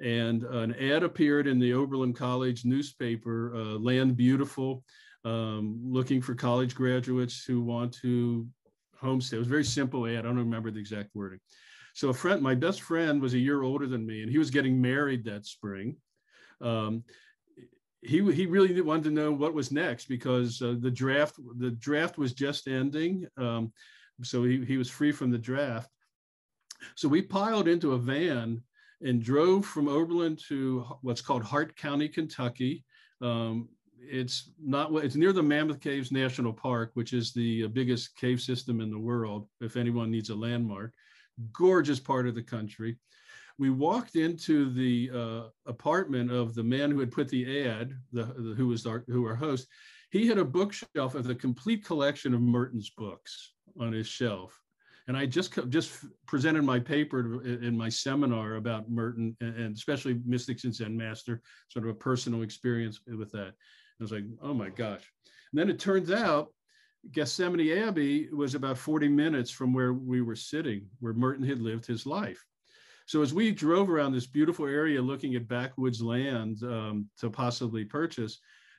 [0.00, 4.82] And an ad appeared in the Oberlin College newspaper, uh, Land Beautiful,
[5.24, 8.48] um, looking for college graduates who want to
[8.96, 9.36] homestead.
[9.36, 10.20] It was a very simple ad.
[10.20, 11.40] I don't remember the exact wording.
[11.94, 14.50] So a friend, my best friend was a year older than me and he was
[14.50, 15.96] getting married that spring.
[16.60, 17.04] Um,
[18.04, 22.18] he, he really wanted to know what was next because uh, the draft the draft
[22.18, 23.26] was just ending.
[23.36, 23.72] Um,
[24.22, 25.90] so he, he was free from the draft.
[26.96, 28.62] So we piled into a van
[29.00, 32.84] and drove from Oberlin to what's called Hart County, Kentucky.
[33.20, 38.40] Um, it's not it's near the Mammoth Caves National Park, which is the biggest cave
[38.40, 39.48] system in the world.
[39.60, 40.92] If anyone needs a landmark,
[41.52, 42.98] gorgeous part of the country.
[43.58, 48.24] We walked into the uh, apartment of the man who had put the ad, the,
[48.24, 49.68] the, who was our who our host.
[50.10, 54.60] He had a bookshelf of the complete collection of Merton's books on his shelf,
[55.06, 60.64] and I just just presented my paper in my seminar about Merton and especially Mystics
[60.64, 63.52] and Zen Master, sort of a personal experience with that.
[64.00, 65.02] I was like, oh my gosh.
[65.52, 66.48] And then it turns out
[67.10, 71.86] Gethsemani Abbey was about 40 minutes from where we were sitting, where Merton had lived
[71.86, 72.42] his life.
[73.06, 77.84] So as we drove around this beautiful area looking at backwoods land um, to possibly
[77.84, 78.38] purchase,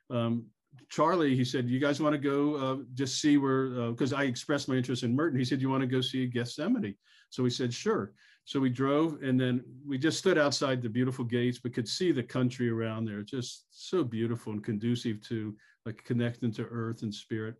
[0.09, 0.45] um,
[0.89, 4.23] Charlie, he said, you guys want to go uh, just see where, because uh, I
[4.23, 5.39] expressed my interest in Merton.
[5.39, 6.95] He said, you want to go see Gethsemani?
[7.29, 8.13] So we said, sure.
[8.45, 12.11] So we drove and then we just stood outside the beautiful gates, but could see
[12.11, 13.23] the country around there.
[13.23, 17.55] Just so beautiful and conducive to like connecting to earth and spirit.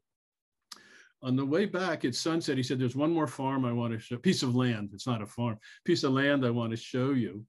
[1.21, 3.99] On the way back at sunset, he said, there's one more farm I want to
[3.99, 4.91] show, piece of land.
[4.93, 7.45] It's not a farm, piece of land I want to show you.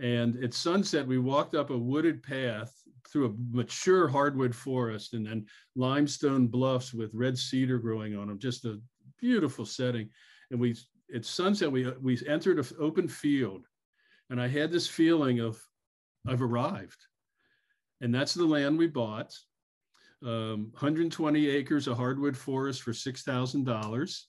[0.00, 2.72] And at sunset, we walked up a wooded path
[3.10, 8.38] through a mature hardwood forest and then limestone bluffs with red cedar growing on them,
[8.38, 8.80] just a
[9.18, 10.10] beautiful setting.
[10.50, 10.76] And we
[11.14, 13.66] at sunset, we, we entered an open field
[14.30, 15.60] and I had this feeling of
[16.26, 16.98] I've arrived.
[18.00, 19.34] And that's the land we bought.
[20.24, 24.20] Um, 120 acres of hardwood forest for $6,000.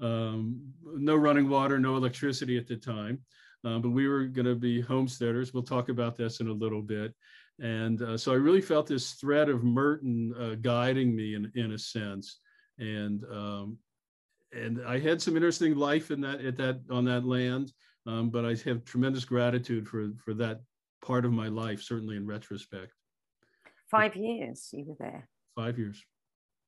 [0.00, 3.20] Um, no running water, no electricity at the time.
[3.64, 5.54] Uh, but we were going to be homesteaders.
[5.54, 7.14] We'll talk about this in a little bit.
[7.60, 11.72] And uh, so I really felt this thread of Merton uh, guiding me in, in
[11.72, 12.38] a sense.
[12.78, 13.78] And um,
[14.52, 17.72] and I had some interesting life in that at that on that land.
[18.06, 20.60] Um, but I have tremendous gratitude for for that
[21.04, 22.92] part of my life, certainly in retrospect.
[23.92, 25.28] Five years you were there.
[25.54, 26.04] Five years.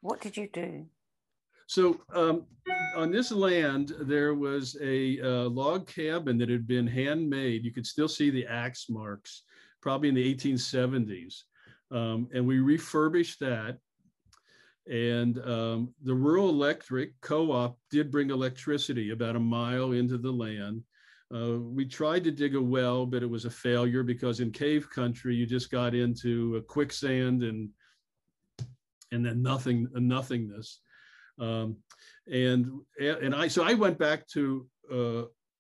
[0.03, 0.87] What did you do?
[1.67, 2.45] So um,
[2.95, 7.65] on this land, there was a uh, log cabin that had been handmade.
[7.65, 9.43] You could still see the axe marks,
[9.81, 11.35] probably in the 1870s.
[11.91, 13.79] Um, and we refurbished that
[14.91, 20.83] and um, the rural electric co-op did bring electricity about a mile into the land.
[21.35, 24.88] Uh, we tried to dig a well, but it was a failure because in cave
[24.88, 27.70] country, you just got into a quicksand and
[29.11, 30.81] and then nothing, nothingness.
[31.38, 31.77] Um,
[32.31, 32.70] and
[33.01, 35.23] and I so I went back to uh,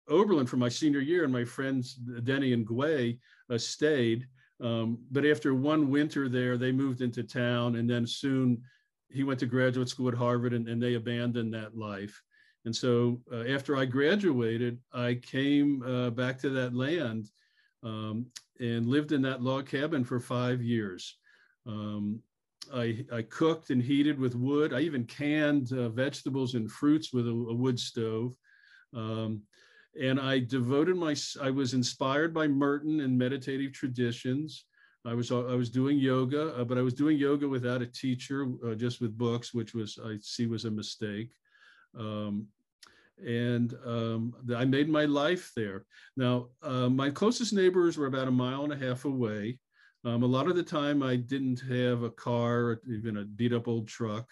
[0.09, 3.19] Oberlin for my senior year, and my friends Denny and Gway
[3.51, 4.27] uh, stayed.
[4.61, 8.63] Um, but after one winter there, they moved into town, and then soon
[9.11, 12.23] he went to graduate school at Harvard and, and they abandoned that life.
[12.67, 17.31] And so uh, after I graduated, I came uh, back to that land
[17.85, 18.27] um,
[18.59, 21.17] and lived in that log cabin for five years.
[21.65, 22.21] Um,
[22.75, 24.73] I, I, cooked and heated with wood.
[24.73, 28.35] I even canned uh, vegetables and fruits with a, a wood stove.
[28.93, 29.43] Um,
[30.01, 34.65] and I devoted my, I was inspired by Merton and meditative traditions.
[35.05, 38.49] I was I was doing yoga, uh, but I was doing yoga without a teacher,
[38.67, 41.31] uh, just with books, which was I see was a mistake.
[41.97, 42.49] Um,
[43.25, 45.85] and um, I made my life there.
[46.17, 49.59] Now, uh, my closest neighbors were about a mile and a half away.
[50.05, 53.53] Um, a lot of the time, I didn't have a car or even a beat
[53.53, 54.29] up old truck.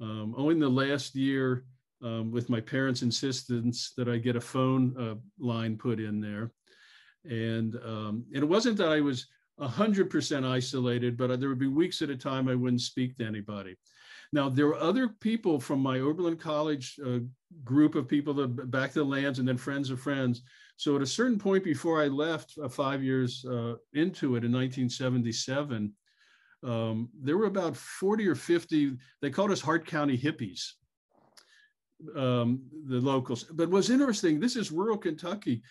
[0.00, 1.64] Um, only the last year,
[2.02, 6.52] um, with my parents' insistence that I get a phone uh, line put in there.
[7.24, 9.26] And, um, and it wasn't that I was
[9.60, 13.76] 100% isolated, but there would be weeks at a time I wouldn't speak to anybody.
[14.32, 17.18] Now, there were other people from my Oberlin College uh,
[17.64, 20.42] group of people that back to the lands and then friends of friends.
[20.76, 24.52] So at a certain point before I left uh, five years uh, into it in
[24.52, 25.92] 1977,
[26.62, 30.72] um, there were about 40 or 50, they called us Hart County hippies,
[32.16, 33.44] um, the locals.
[33.44, 35.62] But what's interesting, this is rural Kentucky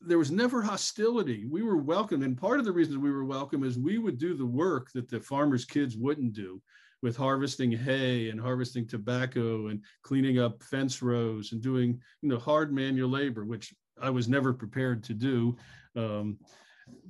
[0.00, 1.46] there was never hostility.
[1.46, 2.22] We were welcome.
[2.22, 5.08] And part of the reason we were welcome is we would do the work that
[5.08, 6.60] the farmers' kids wouldn't do
[7.02, 12.38] with harvesting hay and harvesting tobacco and cleaning up fence rows and doing you know
[12.38, 15.56] hard manual labor which i was never prepared to do
[15.96, 16.38] um,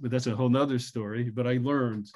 [0.01, 2.07] but that's a whole nother story but i learned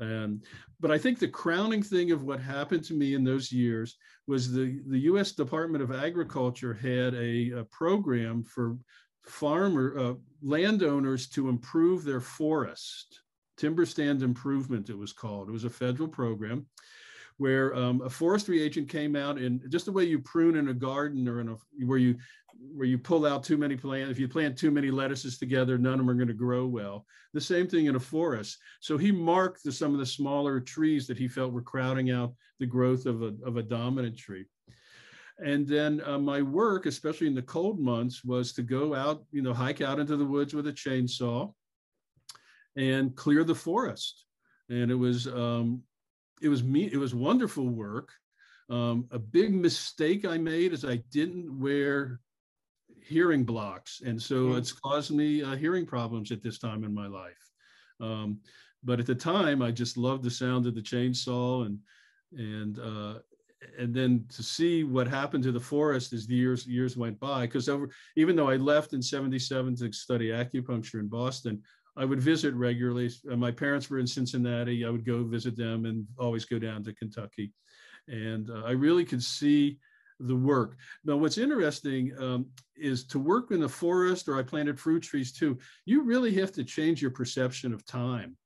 [0.00, 0.44] and
[0.80, 4.52] but i think the crowning thing of what happened to me in those years was
[4.52, 8.76] the the us department of agriculture had a, a program for
[9.24, 13.22] farmer uh, landowners to improve their forest
[13.56, 15.48] timber stand improvement it was called.
[15.48, 16.66] It was a federal program
[17.38, 20.74] where um, a forestry agent came out and just the way you prune in a
[20.74, 21.56] garden or in a
[21.86, 22.16] where you
[22.74, 25.94] where you pull out too many plants if you plant too many lettuces together none
[25.94, 27.06] of them are going to grow well.
[27.34, 28.58] The same thing in a forest.
[28.80, 32.34] So he marked the, some of the smaller trees that he felt were crowding out
[32.58, 34.46] the growth of a, of a dominant tree
[35.38, 39.42] and then uh, my work especially in the cold months was to go out you
[39.42, 41.52] know hike out into the woods with a chainsaw
[42.76, 44.24] and clear the forest
[44.68, 45.82] and it was um,
[46.42, 46.90] it was me.
[46.92, 48.10] It was wonderful work.
[48.68, 52.20] Um, a big mistake I made is I didn't wear
[53.00, 54.58] hearing blocks, and so mm.
[54.58, 57.50] it's caused me uh, hearing problems at this time in my life.
[58.00, 58.40] Um,
[58.82, 61.78] but at the time, I just loved the sound of the chainsaw, and
[62.32, 63.18] and uh,
[63.78, 67.42] and then to see what happened to the forest as the years years went by.
[67.42, 67.68] Because
[68.16, 71.62] even though I left in '77 to study acupuncture in Boston,
[71.96, 73.10] I would visit regularly.
[73.30, 74.84] Uh, my parents were in Cincinnati.
[74.84, 77.52] I would go visit them and always go down to Kentucky.
[78.08, 79.78] And uh, I really could see
[80.18, 80.76] the work.
[81.04, 82.46] Now, what's interesting um,
[82.76, 86.52] is to work in the forest, or I planted fruit trees too, you really have
[86.52, 88.36] to change your perception of time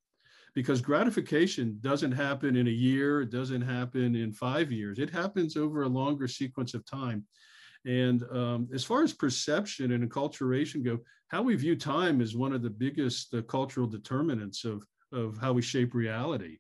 [0.57, 5.55] because gratification doesn't happen in a year, it doesn't happen in five years, it happens
[5.55, 7.27] over a longer sequence of time.
[7.85, 12.55] And um, as far as perception and acculturation go, how we view time is one
[12.55, 16.57] of the biggest uh, cultural determinants of, of how we shape reality.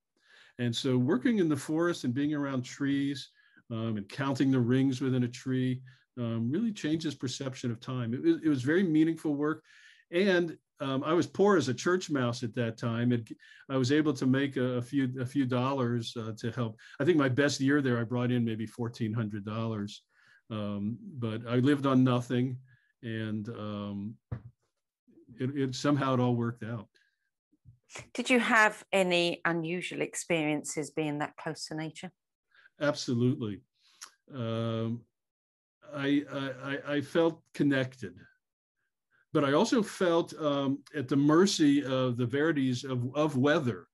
[0.59, 3.31] And so working in the forest and being around trees
[3.71, 5.81] um, and counting the rings within a tree
[6.19, 8.13] um, really changes perception of time.
[8.13, 9.63] It, it, it was very meaningful work.
[10.13, 13.13] And um, I was poor as a church mouse at that time.
[13.13, 13.27] and
[13.71, 16.79] I was able to make a, a few a few dollars uh, to help.
[17.01, 20.03] I think my best year there, I brought in maybe fourteen hundred dollars,
[20.51, 22.59] um, but I lived on nothing,
[23.03, 24.15] and um,
[25.39, 26.89] it, it somehow it all worked out.
[28.15, 32.11] Did you have any unusual experiences being that close to nature?
[32.81, 33.63] Absolutely.
[34.35, 35.03] Um,
[35.95, 38.15] I, I, I felt connected,
[39.37, 43.87] but I also felt um, at the mercy of the verities of, of weather.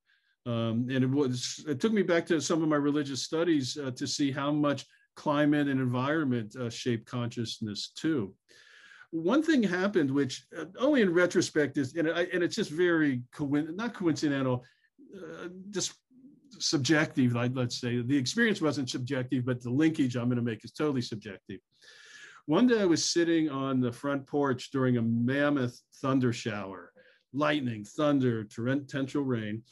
[0.46, 3.90] Um, and it was it took me back to some of my religious studies uh,
[4.00, 4.80] to see how much
[5.16, 8.34] climate and environment uh, shape consciousness too
[9.12, 13.22] one thing happened, which uh, only in retrospect is, and, I, and it's just very
[13.34, 14.64] not coincidental,
[15.14, 15.92] uh, just
[16.58, 17.34] subjective.
[17.34, 20.72] Like, Let's say the experience wasn't subjective, but the linkage I'm going to make is
[20.72, 21.60] totally subjective.
[22.46, 26.92] One day I was sitting on the front porch during a mammoth thunder shower,
[27.32, 29.62] lightning, thunder, torrential rain.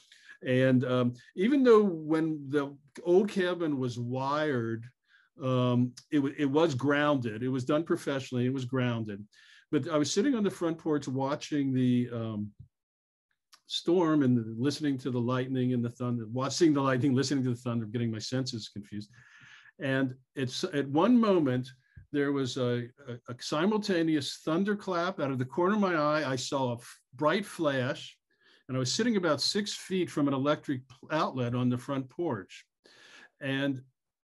[0.46, 4.84] And um, even though when the old cabin was wired
[5.42, 7.42] um, it, it was grounded.
[7.42, 8.46] It was done professionally.
[8.46, 9.24] It was grounded.
[9.72, 12.50] But I was sitting on the front porch watching the um,
[13.66, 17.60] storm and listening to the lightning and the thunder, watching the lightning, listening to the
[17.60, 19.10] thunder, getting my senses confused.
[19.78, 21.68] And it's at one moment,
[22.12, 26.28] there was a, a, a simultaneous thunderclap out of the corner of my eye.
[26.28, 26.78] I saw a
[27.14, 28.16] bright flash,
[28.68, 32.64] and I was sitting about six feet from an electric outlet on the front porch.
[33.40, 33.82] And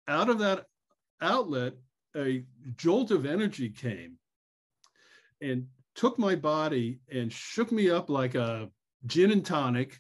[0.07, 0.65] out of that
[1.21, 1.73] outlet,
[2.15, 2.43] a
[2.75, 4.17] jolt of energy came
[5.41, 8.69] and took my body and shook me up like a
[9.05, 9.99] gin and tonic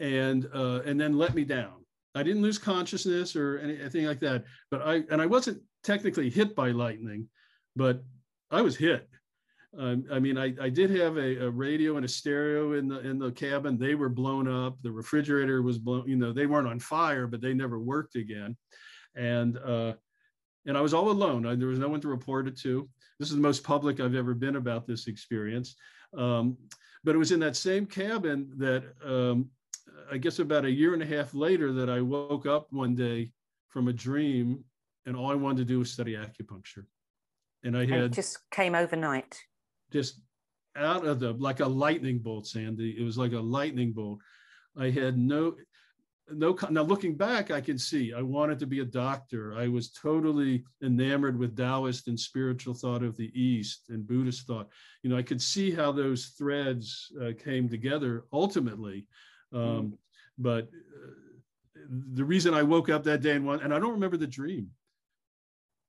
[0.00, 1.84] and uh, and then let me down.
[2.14, 6.56] I didn't lose consciousness or anything like that, but I and I wasn't technically hit
[6.56, 7.28] by lightning,
[7.76, 8.02] but
[8.50, 9.08] I was hit.
[9.78, 13.00] Um, I mean, I, I did have a, a, radio and a stereo in the
[13.00, 13.76] in the cabin.
[13.76, 14.76] They were blown up.
[14.82, 16.08] The refrigerator was blown.
[16.08, 18.56] You know, they weren't on fire, but they never worked again.
[19.16, 19.94] And uh,
[20.66, 21.44] and I was all alone.
[21.44, 22.88] I, there was no one to report it to.
[23.18, 25.74] This is the most public I've ever been about this experience.
[26.16, 26.56] Um,
[27.02, 29.50] but it was in that same cabin that um,
[30.10, 33.32] I guess about a year and a half later that I woke up one day
[33.68, 34.64] from a dream,
[35.06, 36.84] and all I wanted to do was study acupuncture.
[37.62, 39.40] And I had just came overnight.
[39.90, 40.20] Just
[40.76, 42.96] out of the like a lightning bolt, Sandy.
[42.98, 44.18] It was like a lightning bolt.
[44.76, 45.54] I had no
[46.30, 49.90] no now looking back i can see i wanted to be a doctor i was
[49.90, 54.68] totally enamored with taoist and spiritual thought of the east and buddhist thought
[55.02, 59.06] you know i could see how those threads uh, came together ultimately
[59.52, 59.92] um, mm.
[60.38, 61.10] but uh,
[62.14, 64.70] the reason i woke up that day and one and i don't remember the dream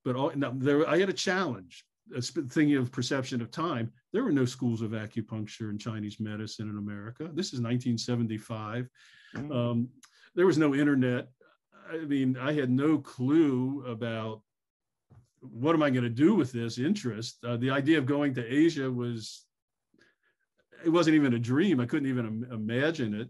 [0.06, 1.84] but all, now, there i had a challenge
[2.22, 6.78] thinking of perception of time there were no schools of acupuncture and chinese medicine in
[6.78, 8.88] america this is 1975
[9.36, 9.52] mm.
[9.52, 9.90] um,
[10.36, 11.30] there was no internet.
[11.92, 14.42] I mean, I had no clue about
[15.40, 17.38] what am I going to do with this interest.
[17.44, 19.46] Uh, the idea of going to Asia was,
[20.84, 21.80] it wasn't even a dream.
[21.80, 23.30] I couldn't even Im- imagine it.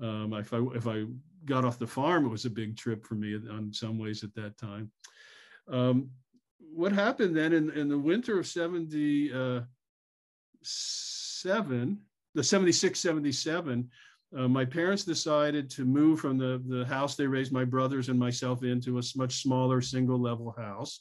[0.00, 1.04] Um, if I if I
[1.44, 4.34] got off the farm, it was a big trip for me on some ways at
[4.34, 4.90] that time.
[5.70, 6.10] Um,
[6.58, 9.62] what happened then in, in the winter of 77,
[10.62, 11.94] uh,
[12.34, 13.90] the 76, 77,
[14.36, 18.18] uh, my parents decided to move from the, the house they raised my brothers and
[18.18, 21.00] myself into a much smaller single level house.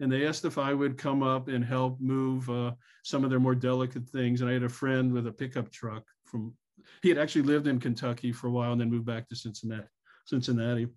[0.00, 2.72] And they asked if I would come up and help move uh,
[3.04, 4.40] some of their more delicate things.
[4.40, 6.52] And I had a friend with a pickup truck from,
[7.00, 9.86] he had actually lived in Kentucky for a while and then moved back to Cincinnati.
[10.26, 10.88] Cincinnati.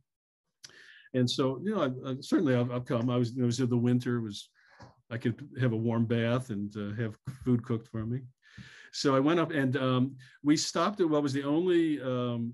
[1.18, 3.10] And so, you know, I, I, certainly I've, I've, come.
[3.10, 4.50] I was, it was in the winter, was
[5.10, 8.22] I could have a warm bath and uh, have food cooked for me.
[8.92, 12.54] So I went up and um, we stopped at what was the only um,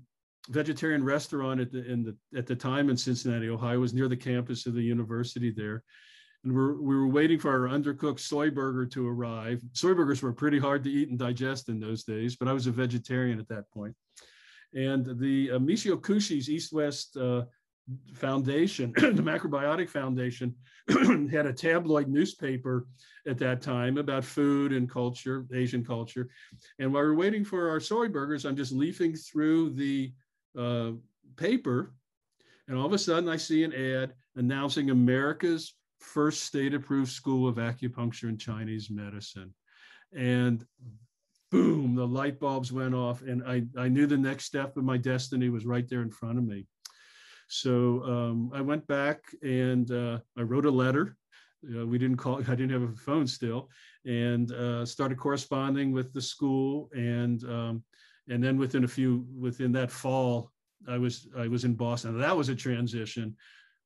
[0.50, 4.16] vegetarian restaurant at the, the, at the time in Cincinnati, Ohio, it was near the
[4.16, 5.82] campus of the university there.
[6.44, 9.62] And we're, we were waiting for our undercooked soy burger to arrive.
[9.72, 12.66] Soy burgers were pretty hard to eat and digest in those days, but I was
[12.66, 13.94] a vegetarian at that point.
[14.74, 17.44] And the uh, Michio Kushi's East West uh,
[18.14, 20.54] Foundation, the Macrobiotic Foundation,
[21.30, 22.86] had a tabloid newspaper
[23.26, 26.28] at that time about food and culture, Asian culture.
[26.78, 30.12] And while we're waiting for our soy burgers, I'm just leafing through the
[30.58, 30.92] uh,
[31.36, 31.94] paper.
[32.68, 37.48] And all of a sudden, I see an ad announcing America's first state approved school
[37.48, 39.52] of acupuncture and Chinese medicine.
[40.14, 40.64] And
[41.50, 43.22] boom, the light bulbs went off.
[43.22, 46.38] And I, I knew the next step of my destiny was right there in front
[46.38, 46.66] of me.
[47.48, 51.16] So um, I went back and uh, I wrote a letter.
[51.74, 53.70] Uh, we didn't call, I didn't have a phone still,
[54.04, 56.90] and uh, started corresponding with the school.
[56.94, 57.84] And um,
[58.28, 60.50] and then within a few, within that fall,
[60.88, 62.18] I was I was in Boston.
[62.18, 63.36] That was a transition.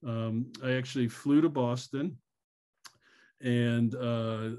[0.06, 2.16] Um, I actually flew to Boston,
[3.40, 4.50] and uh,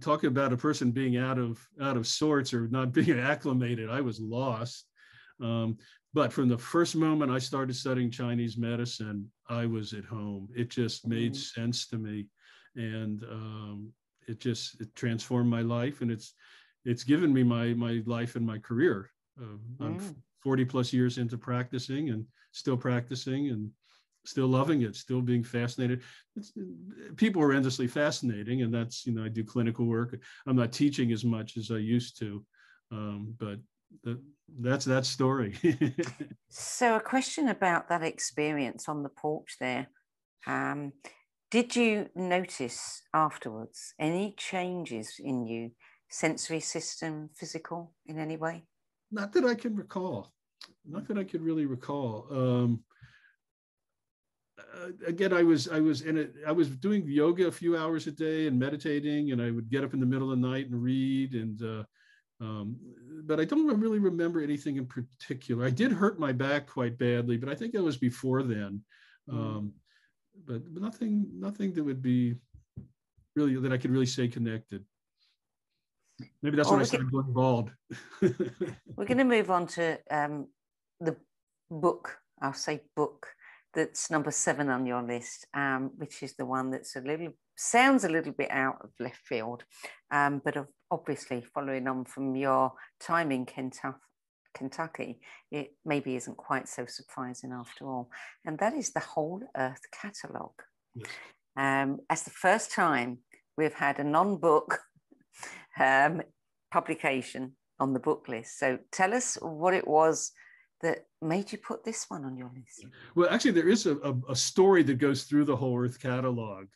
[0.00, 4.00] talking about a person being out of out of sorts or not being acclimated, I
[4.00, 4.86] was lost.
[5.40, 5.78] Um,
[6.14, 10.48] but from the first moment I started studying Chinese medicine, I was at home.
[10.54, 11.36] It just made mm.
[11.36, 12.26] sense to me,
[12.76, 13.92] and um,
[14.28, 16.34] it just it transformed my life, and it's
[16.84, 19.10] it's given me my my life and my career.
[19.40, 20.14] Uh, I'm mm.
[20.44, 23.70] 40 plus years into practicing and still practicing and
[24.24, 26.02] still loving it, still being fascinated.
[26.36, 26.52] It's,
[27.16, 30.16] people are endlessly fascinating, and that's you know I do clinical work.
[30.46, 32.44] I'm not teaching as much as I used to,
[32.92, 33.58] um, but
[34.02, 34.20] the,
[34.60, 35.56] that's that story.
[36.48, 39.88] so, a question about that experience on the porch there.
[40.46, 40.92] Um,
[41.50, 45.70] did you notice afterwards any changes in you,
[46.10, 48.64] sensory system, physical, in any way?
[49.10, 50.32] Not that I can recall.
[50.84, 52.26] Not that I could really recall.
[52.30, 52.84] Um,
[54.58, 56.34] uh, again, I was I was in it.
[56.46, 59.84] I was doing yoga a few hours a day and meditating, and I would get
[59.84, 61.62] up in the middle of the night and read and.
[61.62, 61.84] Uh,
[62.44, 62.76] um,
[63.26, 65.64] but I don't really remember anything in particular.
[65.64, 68.82] I did hurt my back quite badly, but I think that was before then.
[69.28, 69.38] Hmm.
[69.38, 69.72] Um,
[70.46, 72.34] but, but nothing, nothing that would be
[73.34, 74.84] really that I could really say connected.
[76.42, 77.72] Maybe that's well, when I started going bald.
[78.20, 80.48] we're going to move on to um,
[81.00, 81.16] the
[81.70, 82.18] book.
[82.42, 83.28] I'll say book
[83.74, 88.04] that's number seven on your list, um, which is the one that's a little sounds
[88.04, 89.64] a little bit out of left field,
[90.10, 90.56] um, but
[90.90, 93.98] obviously following on from your time in Kentucky,
[94.54, 95.20] Kentucky,
[95.50, 98.08] it maybe isn't quite so surprising after all.
[98.44, 100.62] And that is the Whole Earth Catalogue.
[100.94, 101.08] Yes.
[101.56, 103.18] Um, as the first time
[103.56, 104.80] we've had a non book
[105.78, 106.22] um,
[106.72, 108.58] publication on the book list.
[108.58, 110.32] So tell us what it was
[110.84, 112.86] that made you put this one on your list.
[113.14, 116.66] Well, actually, there is a, a, a story that goes through the Whole Earth Catalog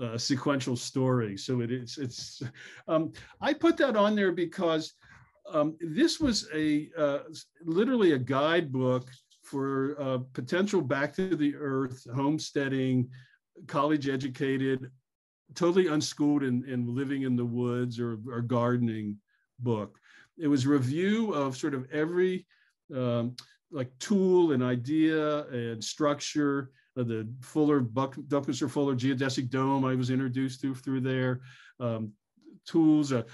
[0.00, 1.36] uh, sequential story.
[1.36, 2.42] So it is, it's,
[2.88, 4.94] um, I put that on there because
[5.50, 7.18] um, this was a uh,
[7.64, 9.10] literally a guidebook
[9.42, 13.08] for uh, potential back to the earth, homesteading,
[13.66, 14.90] college educated,
[15.54, 19.16] totally unschooled and, living in the woods or, or gardening
[19.60, 19.98] book.
[20.38, 22.46] It was a review of sort of every
[22.94, 23.36] um,
[23.74, 30.10] like tool and idea and structure the Fuller Buck, Buckminster Fuller geodesic dome I was
[30.10, 31.40] introduced to through there.
[31.80, 32.12] Um,
[32.66, 33.12] tools.
[33.12, 33.24] Uh,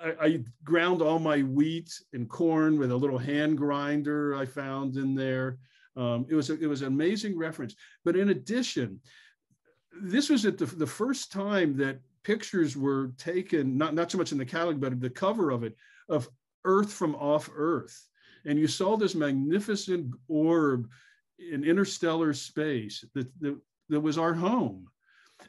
[0.00, 4.96] I, I, ground all my wheat and corn with a little hand grinder I found
[4.96, 5.58] in there.
[5.96, 7.74] Um, it was a, it was an amazing reference.
[8.04, 9.00] But in addition,
[10.00, 14.30] this was at the, the first time that pictures were taken, not, not so much
[14.30, 15.74] in the catalog, but the cover of it,
[16.08, 16.28] of
[16.64, 18.07] Earth from off Earth.
[18.48, 20.88] And you saw this magnificent orb
[21.38, 23.58] in interstellar space that, that,
[23.90, 24.86] that was our home.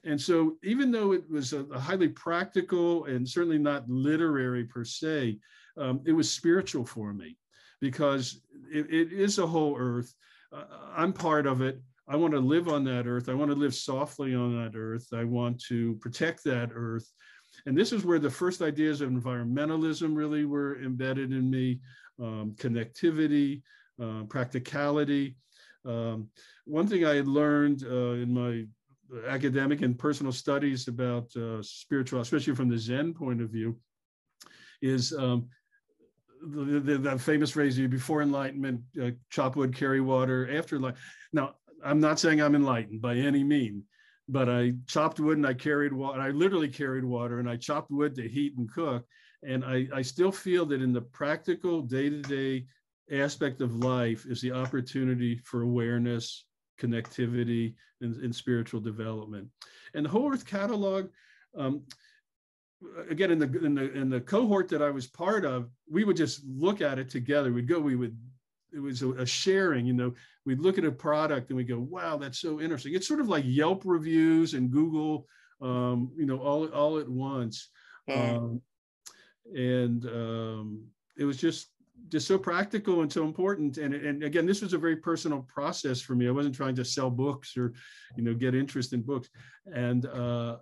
[0.03, 4.83] And so, even though it was a, a highly practical and certainly not literary per
[4.83, 5.39] se,
[5.77, 7.37] um, it was spiritual for me
[7.79, 8.41] because
[8.71, 10.13] it, it is a whole earth.
[10.53, 11.81] Uh, I'm part of it.
[12.07, 13.29] I want to live on that earth.
[13.29, 15.07] I want to live softly on that earth.
[15.13, 17.09] I want to protect that earth.
[17.65, 21.79] And this is where the first ideas of environmentalism really were embedded in me
[22.21, 23.61] um, connectivity,
[24.01, 25.35] uh, practicality.
[25.85, 26.29] Um,
[26.65, 28.65] one thing I had learned uh, in my
[29.27, 33.77] academic and personal studies about uh, spiritual, especially from the Zen point of view,
[34.81, 35.47] is um,
[36.41, 40.95] the, the, the, famous phrase before enlightenment, uh, chop wood, carry water, after light.
[41.33, 43.83] Now, I'm not saying I'm enlightened by any mean,
[44.27, 46.21] but I chopped wood and I carried water.
[46.21, 49.05] I literally carried water and I chopped wood to heat and cook.
[49.43, 52.65] And I, I still feel that in the practical day to day
[53.11, 56.45] aspect of life is the opportunity for awareness,
[56.79, 59.47] connectivity, and, and spiritual development.
[59.93, 61.09] And the Whole Earth Catalog,
[61.57, 61.83] um,
[63.09, 66.17] again, in the, in the in the cohort that I was part of, we would
[66.17, 67.51] just look at it together.
[67.51, 68.17] We'd go, we would
[68.73, 70.13] it was a, a, sharing you know
[70.45, 73.27] we'd look at a product and we go wow that's so interesting it's sort of
[73.27, 75.25] like yelp reviews and google
[75.61, 77.69] um, you know all, all at once
[78.13, 78.61] um,
[79.55, 80.83] and um,
[81.17, 81.69] it was just
[82.07, 83.77] just so practical and so important.
[83.77, 86.27] And, and again, this was a very personal process for me.
[86.27, 87.73] I wasn't trying to sell books or,
[88.15, 89.29] you know, get interest in books.
[89.71, 90.57] And uh,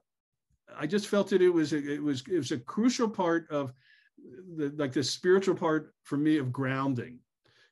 [0.75, 3.71] I just felt that it was a, it was it was a crucial part of
[4.57, 7.19] the like the spiritual part for me of grounding.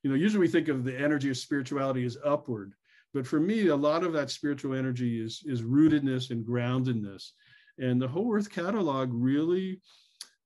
[0.04, 2.74] You know, usually we think of the energy of spirituality as upward,
[3.14, 7.32] but for me, a lot of that spiritual energy is is rootedness and groundedness.
[7.78, 9.82] And the whole Earth catalog really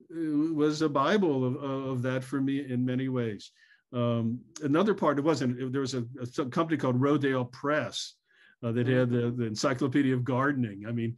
[0.10, 3.51] was a Bible of, of that for me in many ways.
[3.93, 8.16] Um, another part, it wasn't, there was a, a company called Rodale Press
[8.64, 10.86] uh, that had the, the Encyclopedia of Gardening.
[10.88, 11.16] I mean,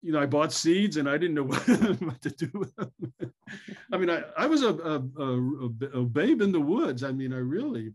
[0.00, 1.44] you know, I bought seeds and I didn't know
[2.06, 2.90] what, to do with them.
[3.92, 7.04] I mean, I, I was a, a, a, a, babe in the woods.
[7.04, 7.92] I mean, I really,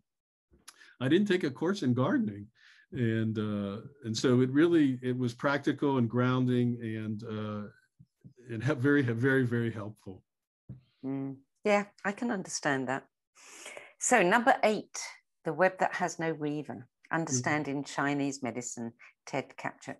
[1.01, 2.47] I didn't take a course in gardening.
[2.93, 7.67] And, uh, and so it really, it was practical and grounding and, uh,
[8.49, 10.23] and have very, very, very helpful.
[11.05, 13.03] Mm, yeah, I can understand that.
[13.99, 14.97] So, number eight,
[15.45, 17.93] The Web That Has No Weaver, Understanding mm-hmm.
[17.95, 18.93] Chinese Medicine,
[19.25, 19.95] Ted Kaptchuk.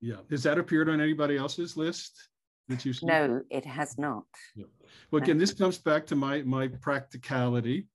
[0.00, 0.16] Yeah.
[0.30, 2.28] Has that appeared on anybody else's list
[2.68, 3.08] that you've seen?
[3.08, 4.24] No, it has not.
[4.54, 4.66] Yeah.
[5.10, 7.86] Well, again, this comes back to my, my practicality.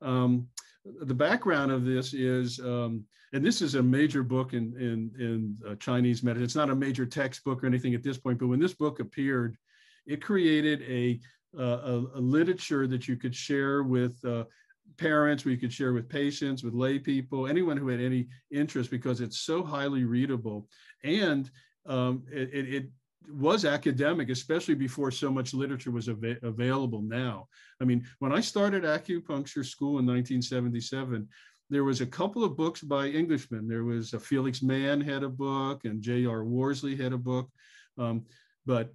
[0.00, 0.48] Um,
[1.02, 5.56] the background of this is, um, and this is a major book in in, in
[5.68, 6.44] uh, Chinese medicine.
[6.44, 9.56] It's not a major textbook or anything at this point, but when this book appeared,
[10.06, 11.20] it created a
[11.58, 14.44] uh, a, a, literature that you could share with uh,
[14.98, 19.22] parents, we could share with patients, with lay people, anyone who had any interest, because
[19.22, 20.68] it's so highly readable
[21.04, 21.50] and
[21.86, 22.90] um, it, it,
[23.30, 27.48] was academic, especially before so much literature was av available now.
[27.80, 31.28] I mean, when I started acupuncture school in 1977,
[31.70, 33.68] there was a couple of books by Englishmen.
[33.68, 36.44] There was a Felix Mann had a book, and J.R.
[36.44, 37.50] Worsley had a book,
[37.98, 38.24] um,
[38.64, 38.94] but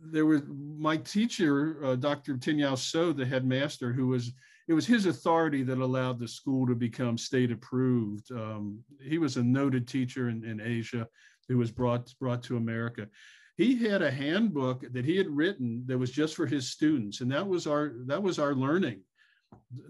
[0.00, 2.38] there was my teacher, uh, Dr.
[2.38, 4.32] Tin Yau So, the headmaster, who was
[4.68, 8.30] it was his authority that allowed the school to become state approved.
[8.30, 11.08] Um, he was a noted teacher in, in Asia
[11.48, 13.08] who was brought brought to America.
[13.56, 17.30] He had a handbook that he had written that was just for his students, and
[17.32, 19.00] that was our that was our learning,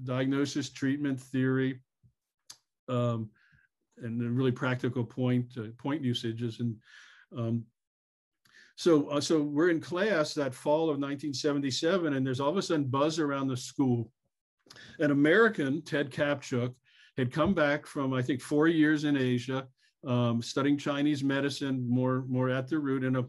[0.04, 1.80] diagnosis, treatment, theory,
[2.88, 3.28] um,
[3.98, 6.60] and the really practical point uh, point usages.
[6.60, 6.76] And
[7.36, 7.64] um,
[8.76, 12.62] so uh, so we're in class that fall of 1977, and there's all of a
[12.62, 14.10] sudden buzz around the school.
[14.98, 16.74] An American, Ted Kaptchuk,
[17.18, 19.66] had come back from I think four years in Asia
[20.06, 23.24] um, studying Chinese medicine more more at the root in a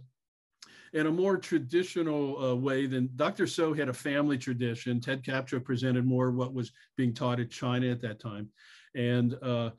[0.93, 3.45] in a more traditional uh, way than Dr.
[3.47, 4.99] So had a family tradition.
[4.99, 8.49] Ted Kaptchuk presented more what was being taught at China at that time,
[8.95, 9.71] and uh,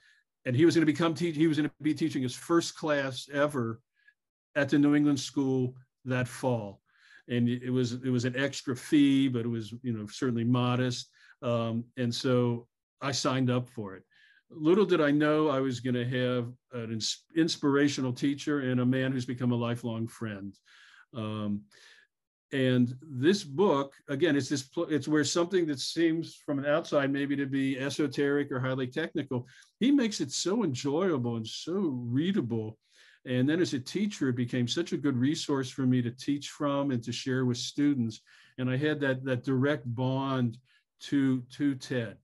[0.44, 2.76] and he was going to become te- he was going to be teaching his first
[2.76, 3.80] class ever
[4.56, 5.74] at the New England School
[6.04, 6.80] that fall,
[7.28, 11.08] and it was it was an extra fee, but it was you know certainly modest,
[11.42, 12.66] um, and so
[13.00, 14.04] I signed up for it.
[14.50, 18.86] Little did I know I was going to have an ins- inspirational teacher and a
[18.86, 20.54] man who's become a lifelong friend.
[21.14, 21.62] Um,
[22.52, 27.36] and this book, again, it's this it's where something that seems from an outside maybe
[27.36, 29.46] to be esoteric or highly technical,
[29.78, 32.76] he makes it so enjoyable and so readable.
[33.24, 36.48] And then as a teacher, it became such a good resource for me to teach
[36.48, 38.20] from and to share with students.
[38.58, 40.58] And I had that, that direct bond
[41.02, 42.16] to, to Ted.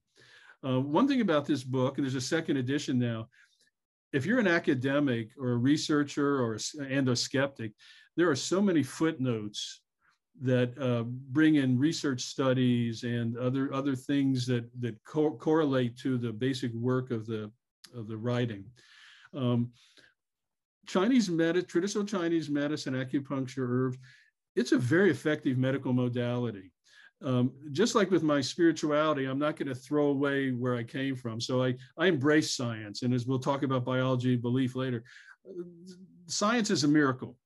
[0.65, 3.29] Uh, one thing about this book, and there's a second edition now,
[4.13, 7.73] if you're an academic or a researcher or a, and a skeptic,
[8.17, 9.83] there are so many footnotes
[10.43, 16.19] that uh, bring in research studies and other other things that that co correlate to
[16.19, 17.51] the basic work of the
[17.95, 18.65] of the writing.
[19.35, 19.71] Um,
[20.87, 23.99] Chinese medicine, traditional Chinese medicine, acupuncture, herbs,
[24.55, 26.71] it's a very effective medical modality
[27.25, 31.17] um, just like with my spirituality, I'm not going to throw away where I came
[31.17, 31.41] from.
[31.41, 33.03] So I, I embrace science.
[33.03, 35.03] And as we'll talk about biology belief later,
[36.27, 37.37] science is a miracle.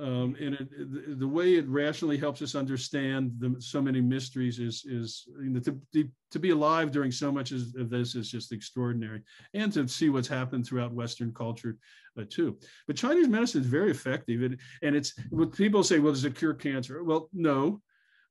[0.00, 4.86] Um, and it, the, way it rationally helps us understand the, so many mysteries is,
[4.86, 8.52] is you know, to, to, to, be alive during so much of this is just
[8.52, 9.20] extraordinary.
[9.52, 11.76] And to see what's happened throughout Western culture
[12.18, 12.56] uh, too.
[12.86, 14.42] But Chinese medicine is very effective.
[14.42, 17.04] It, and it's what people say, well, does it cure cancer?
[17.04, 17.82] Well, no,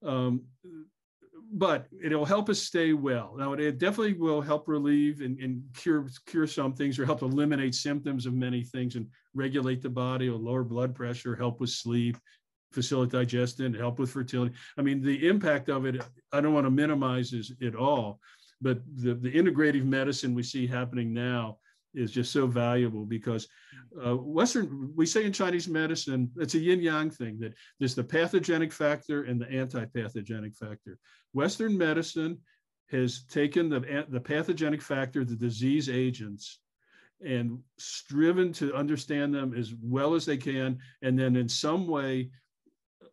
[0.05, 0.43] um,
[1.53, 3.35] but it'll help us stay well.
[3.37, 7.75] Now, it definitely will help relieve and, and, cure cure some things, or help eliminate
[7.75, 12.17] symptoms of many things, and regulate the body, or lower blood pressure, help with sleep,
[12.71, 14.55] facilitate digestion, help with fertility.
[14.77, 18.19] I mean, the impact of it, I don't want to minimize it all,
[18.61, 21.57] but the, the integrative medicine we see happening now
[21.93, 23.47] is just so valuable because
[24.05, 28.03] uh, Western, we say in Chinese medicine, it's a yin yang thing that there's the
[28.03, 30.97] pathogenic factor and the anti pathogenic factor.
[31.33, 32.37] Western medicine
[32.89, 36.59] has taken the, the pathogenic factor, the disease agents,
[37.25, 42.29] and striven to understand them as well as they can, and then in some way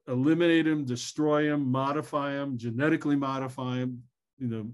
[0.09, 4.03] eliminate them, destroy them, modify them, genetically modify them.
[4.39, 4.71] You know,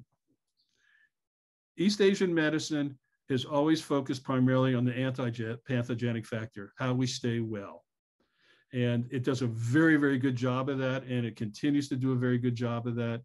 [1.77, 2.99] East Asian medicine
[3.29, 7.85] has always focused primarily on the anti-pathogenic factor, how we stay well.
[8.73, 12.13] And it does a very, very good job of that, and it continues to do
[12.13, 13.23] a very good job of that.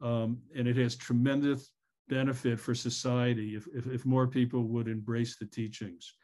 [0.00, 1.72] Um, and it has tremendous
[2.08, 6.14] benefit for society if, if, if more people would embrace the teachings.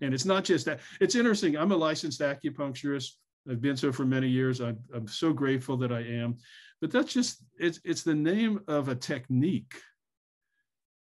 [0.00, 1.56] And it's not just that, it's interesting.
[1.56, 3.10] I'm a licensed acupuncturist.
[3.50, 4.60] I've been so for many years.
[4.60, 6.36] I'm, I'm so grateful that I am.
[6.80, 9.74] But that's just, it's, it's the name of a technique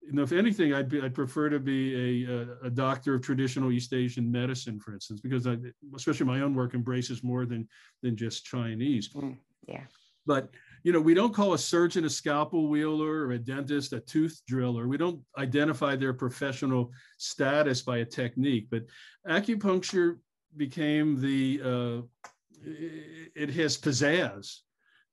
[0.06, 3.72] you know, if anything, I'd be, I'd prefer to be a, a, doctor of traditional
[3.72, 5.58] East Asian medicine, for instance, because I,
[5.96, 7.68] especially my own work embraces more than
[8.02, 9.10] than just Chinese.
[9.10, 9.38] Mm,
[9.68, 9.84] yeah.
[10.26, 10.50] But
[10.84, 14.42] you know, we don't call a surgeon a scalpel wielder or a dentist a tooth
[14.48, 14.88] driller.
[14.88, 18.68] We don't identify their professional status by a technique.
[18.70, 18.84] But
[19.28, 20.18] acupuncture
[20.58, 22.24] became the uh,
[22.66, 24.60] it has pizzazz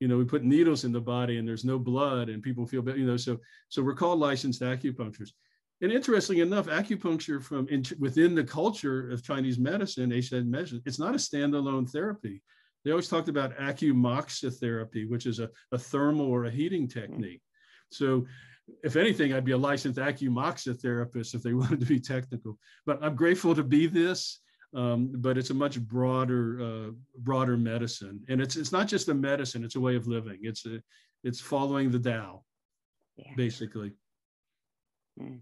[0.00, 2.82] you know, we put needles in the body and there's no blood and people feel
[2.82, 3.38] better, you know, so,
[3.68, 5.32] so we're called licensed acupuncturists.
[5.82, 10.98] And interestingly enough, acupuncture from in, within the culture of Chinese medicine, Asian medicine, it's
[10.98, 12.42] not a standalone therapy.
[12.84, 17.42] They always talked about acumoxotherapy, which is a, a thermal or a heating technique.
[17.90, 18.26] So
[18.82, 22.58] if anything, I'd be a licensed acumoxotherapist if they wanted to be technical.
[22.86, 24.40] But I'm grateful to be this
[24.74, 29.14] um, but it's a much broader uh, broader medicine, and it's it's not just a
[29.14, 30.38] medicine; it's a way of living.
[30.42, 30.80] It's a
[31.24, 32.44] it's following the Tao,
[33.16, 33.32] yeah.
[33.36, 33.92] basically.
[35.20, 35.40] Mm.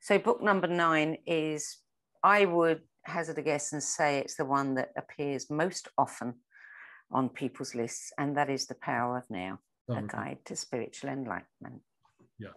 [0.00, 1.78] So, book number nine is
[2.22, 6.34] I would hazard a guess and say it's the one that appears most often
[7.10, 11.10] on people's lists, and that is The Power of Now, oh, a guide to spiritual
[11.10, 11.82] enlightenment.
[12.38, 12.50] Yeah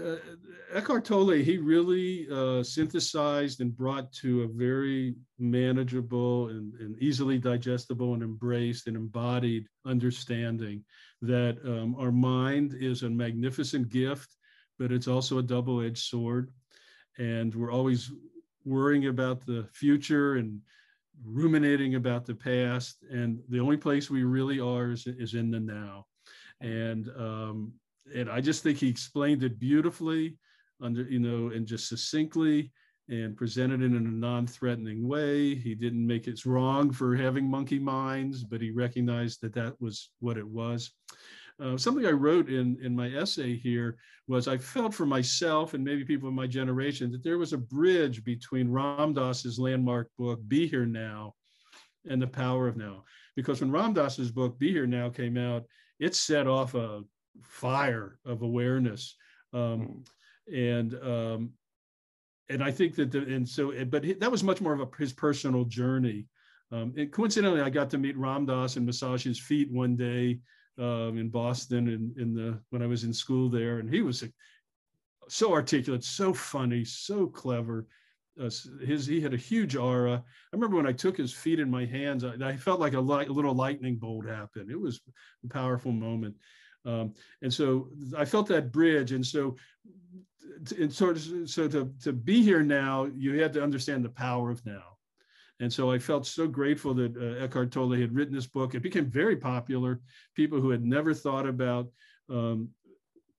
[0.00, 0.16] uh,
[0.72, 7.38] Eckhart Tolle, he really uh, synthesized and brought to a very manageable and, and, easily
[7.38, 10.82] digestible and embraced and embodied understanding
[11.20, 14.34] that um, our mind is a magnificent gift,
[14.78, 16.50] but it's also a double edged sword.
[17.18, 18.10] And we're always
[18.64, 20.60] worrying about the future and
[21.22, 23.04] ruminating about the past.
[23.10, 26.06] And the only place we really are is, is in the now.
[26.62, 27.72] And um,
[28.14, 30.36] and I just think he explained it beautifully,
[30.80, 32.72] under you know, and just succinctly,
[33.08, 35.54] and presented it in a non-threatening way.
[35.54, 40.10] He didn't make it wrong for having monkey minds, but he recognized that that was
[40.20, 40.90] what it was.
[41.60, 43.96] Uh, something I wrote in in my essay here
[44.26, 47.58] was I felt for myself and maybe people in my generation that there was a
[47.58, 51.34] bridge between Ram Dass's landmark book Be Here Now
[52.08, 53.04] and The Power of Now.
[53.36, 55.64] Because when Ram Dass's book Be Here Now came out,
[56.00, 57.02] it set off a
[57.40, 59.16] fire of awareness
[59.52, 60.06] Um, mm.
[60.52, 61.52] And um,
[62.48, 65.12] and I think that the, and so but that was much more of a, his
[65.12, 66.26] personal journey.
[66.72, 70.40] Um, and coincidentally, I got to meet Ram Dass and massage his feet one day
[70.78, 74.24] um, in Boston in, in the when I was in school there, and he was
[75.28, 77.86] so articulate, so funny, so clever.
[78.40, 78.50] Uh,
[78.84, 80.24] his he had a huge aura.
[80.24, 83.00] I remember when I took his feet in my hands, I, I felt like a,
[83.00, 84.70] light, a, little lightning bolt happen.
[84.70, 85.00] It was
[85.44, 86.36] a powerful moment,
[86.84, 89.12] um, and so I felt that bridge.
[89.12, 89.56] And so,
[90.78, 94.64] and so, so to to be here now, you had to understand the power of
[94.64, 94.82] now.
[95.60, 98.74] And so I felt so grateful that uh, Eckhart Tolle had written this book.
[98.74, 100.00] It became very popular.
[100.34, 101.88] People who had never thought about
[102.28, 102.70] um,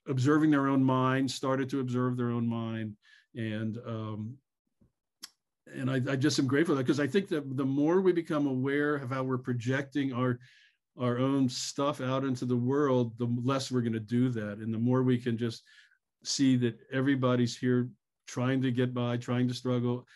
[0.08, 2.96] observing their own mind started to observe their own mind.
[3.36, 4.38] And um,
[5.76, 8.48] and I, I, just am grateful that because I think that the more we become
[8.48, 10.40] aware of how we're projecting our
[11.00, 14.74] our own stuff out into the world, the less we're going to do that, and
[14.74, 15.64] the more we can just
[16.24, 17.90] see that everybody's here
[18.28, 20.08] trying to get by, trying to struggle,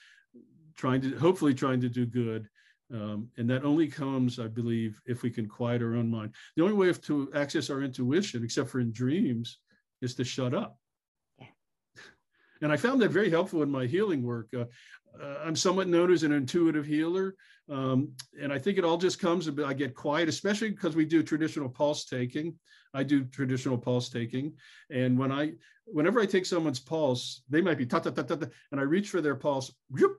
[0.76, 2.48] trying to hopefully trying to do good.
[2.94, 6.34] Um, and that only comes, I believe, if we can quiet our own mind.
[6.56, 9.60] The only way to access our intuition, except for in dreams,
[10.02, 10.78] is to shut up.
[12.62, 14.48] And I found that very helpful in my healing work.
[14.56, 14.66] Uh,
[15.22, 17.36] uh, I'm somewhat known as an intuitive healer.
[17.70, 21.22] Um, and I think it all just comes, I get quiet, especially because we do
[21.24, 22.56] traditional pulse taking.
[22.94, 24.54] I do traditional pulse taking.
[24.90, 25.54] And when I,
[25.86, 28.84] whenever I take someone's pulse, they might be ta ta ta ta, ta and I
[28.84, 30.18] reach for their pulse, whoop,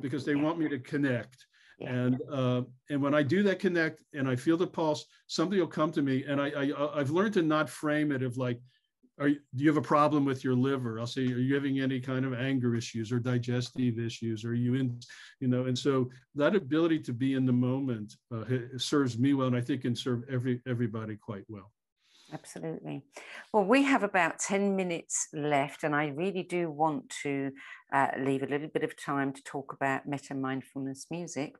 [0.00, 1.46] because they want me to connect.
[1.80, 5.66] And uh, and when I do that connect and I feel the pulse, something will
[5.66, 6.24] come to me.
[6.24, 8.60] And I, I I've learned to not frame it of like,
[9.20, 10.98] are you, do you have a problem with your liver?
[10.98, 14.44] I'll say, are you having any kind of anger issues or digestive issues?
[14.44, 14.98] Are you in,
[15.40, 15.66] you know?
[15.66, 18.44] And so that ability to be in the moment uh,
[18.78, 21.70] serves me well, and I think can serve every everybody quite well.
[22.32, 23.02] Absolutely.
[23.52, 27.50] Well, we have about 10 minutes left, and I really do want to
[27.92, 31.54] uh, leave a little bit of time to talk about Metta mindfulness music.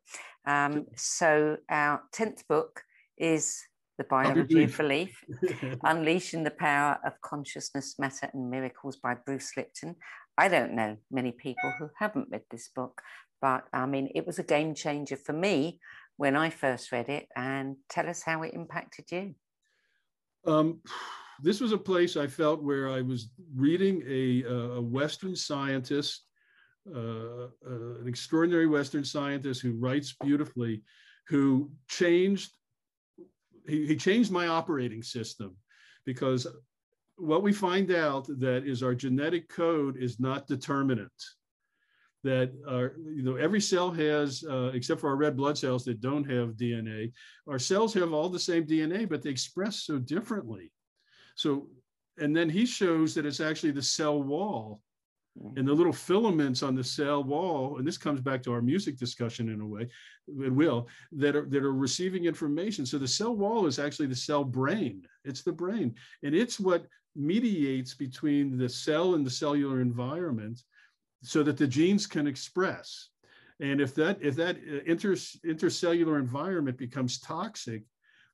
[0.46, 2.82] Um, so, our 10th book
[3.18, 3.62] is
[3.98, 5.24] The Biology of Belief
[5.84, 9.96] Unleashing the Power of Consciousness, Matter, and Miracles by Bruce Lipton.
[10.38, 13.02] I don't know many people who haven't read this book,
[13.40, 15.78] but I mean, it was a game changer for me
[16.16, 17.28] when I first read it.
[17.36, 19.34] And tell us how it impacted you.
[20.46, 20.80] Um,
[21.42, 24.44] this was a place I felt where I was reading a,
[24.76, 26.22] a Western scientist,
[26.94, 30.82] uh, uh, an extraordinary Western scientist who writes beautifully,
[31.28, 32.52] who changed,
[33.66, 35.56] he, he changed my operating system
[36.04, 36.46] because
[37.16, 41.10] what we find out that is our genetic code is not determinate
[42.24, 42.52] that
[43.04, 46.54] you know, every cell has, uh, except for our red blood cells that don't have
[46.54, 47.12] DNA,
[47.48, 50.70] our cells have all the same DNA, but they express so differently.
[51.34, 51.68] So,
[52.18, 54.80] and then he shows that it's actually the cell wall.
[55.56, 58.98] And the little filaments on the cell wall, and this comes back to our music
[58.98, 59.88] discussion in a way,
[60.42, 62.84] it will, that are, that are receiving information.
[62.84, 65.02] So the cell wall is actually the cell brain.
[65.24, 65.94] It's the brain.
[66.22, 70.62] And it's what mediates between the cell and the cellular environment
[71.22, 73.08] so that the genes can express.
[73.60, 77.84] And if that if that uh, inter, intercellular environment becomes toxic,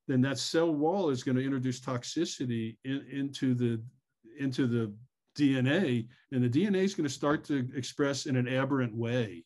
[0.07, 3.83] then that cell wall is going to introduce toxicity in, into the
[4.39, 4.93] into the
[5.39, 9.45] DNA, and the DNA is going to start to express in an aberrant way.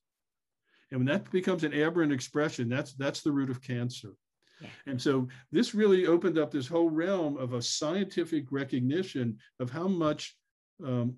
[0.90, 4.14] And when that becomes an aberrant expression, that's that's the root of cancer.
[4.60, 4.68] Yeah.
[4.86, 9.88] And so this really opened up this whole realm of a scientific recognition of how
[9.88, 10.36] much
[10.84, 11.16] um,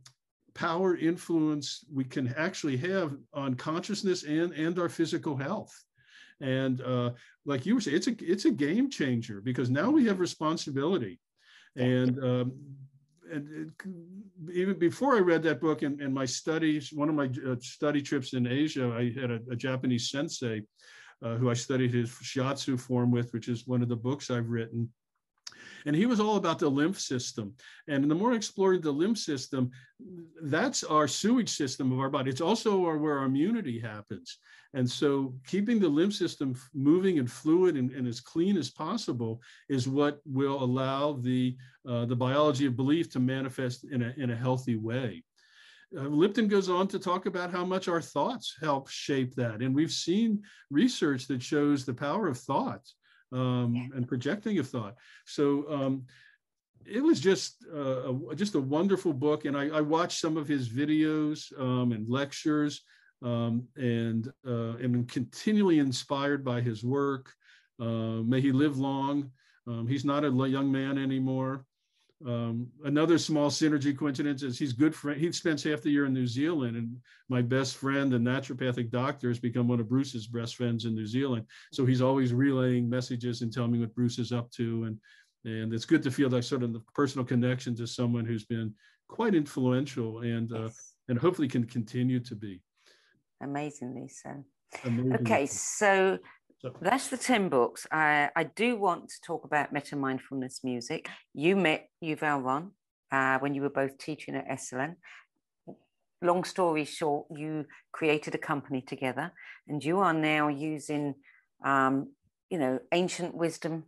[0.55, 5.75] power influence we can actually have on consciousness and and our physical health
[6.41, 7.11] and uh,
[7.45, 11.19] like you were saying it's a it's a game changer because now we have responsibility
[11.77, 12.53] and um,
[13.35, 13.73] and
[14.53, 18.01] even before I read that book and, and my studies, one of my uh, study
[18.01, 20.63] trips in Asia, I had a, a Japanese sensei
[21.23, 24.49] uh, who I studied his shiatsu form with, which is one of the books I've
[24.49, 24.89] written.
[25.87, 27.55] And he was all about the lymph system.
[27.89, 29.71] And the more I explored the lymph system,
[30.43, 32.31] that's our sewage system of our body.
[32.31, 34.39] It's also our, where our immunity happens.
[34.73, 39.41] And so keeping the lymph system moving and fluid and, and as clean as possible
[39.69, 41.57] is what will allow the,
[41.89, 45.23] uh, the biology of belief to manifest in a, in a healthy way.
[45.97, 49.61] Uh, Lipton goes on to talk about how much our thoughts help shape that.
[49.61, 52.97] And we've seen research that shows the power of thoughts
[53.35, 54.95] um, and projecting of thought.
[55.27, 56.07] So um,
[56.87, 60.49] it was just uh, a, just a wonderful book, and I, I watched some of
[60.49, 62.83] his videos um, and lectures,
[63.23, 67.33] um, and uh, am continually inspired by his work.
[67.81, 69.31] Uh, may he live long.
[69.67, 71.65] Um, he's not a young man anymore.
[72.27, 75.21] Um, another small synergy coincidence is he's good friend.
[75.21, 76.97] He spends half the year in New Zealand, and
[77.29, 81.07] my best friend, a naturopathic doctor, has become one of Bruce's best friends in New
[81.07, 81.47] Zealand.
[81.73, 84.99] So he's always relaying messages and telling me what Bruce is up to, and
[85.45, 88.73] and it's good to feel that sort of personal connection to someone who's been
[89.09, 90.71] quite influential and uh,
[91.09, 92.63] and hopefully can continue to be.
[93.43, 94.45] Amazingly so.
[94.85, 96.19] Amazingly okay, so
[96.81, 97.87] that's the 10 books.
[97.91, 101.09] I, I do want to talk about Metta mindfulness music.
[101.35, 102.71] You met Yuval Ron
[103.13, 104.97] uh, when you were both teaching at Esalen.
[106.23, 109.33] Long story short, you created a company together
[109.69, 111.15] and you are now using,
[111.65, 112.13] um,
[112.49, 113.85] you know, ancient wisdom,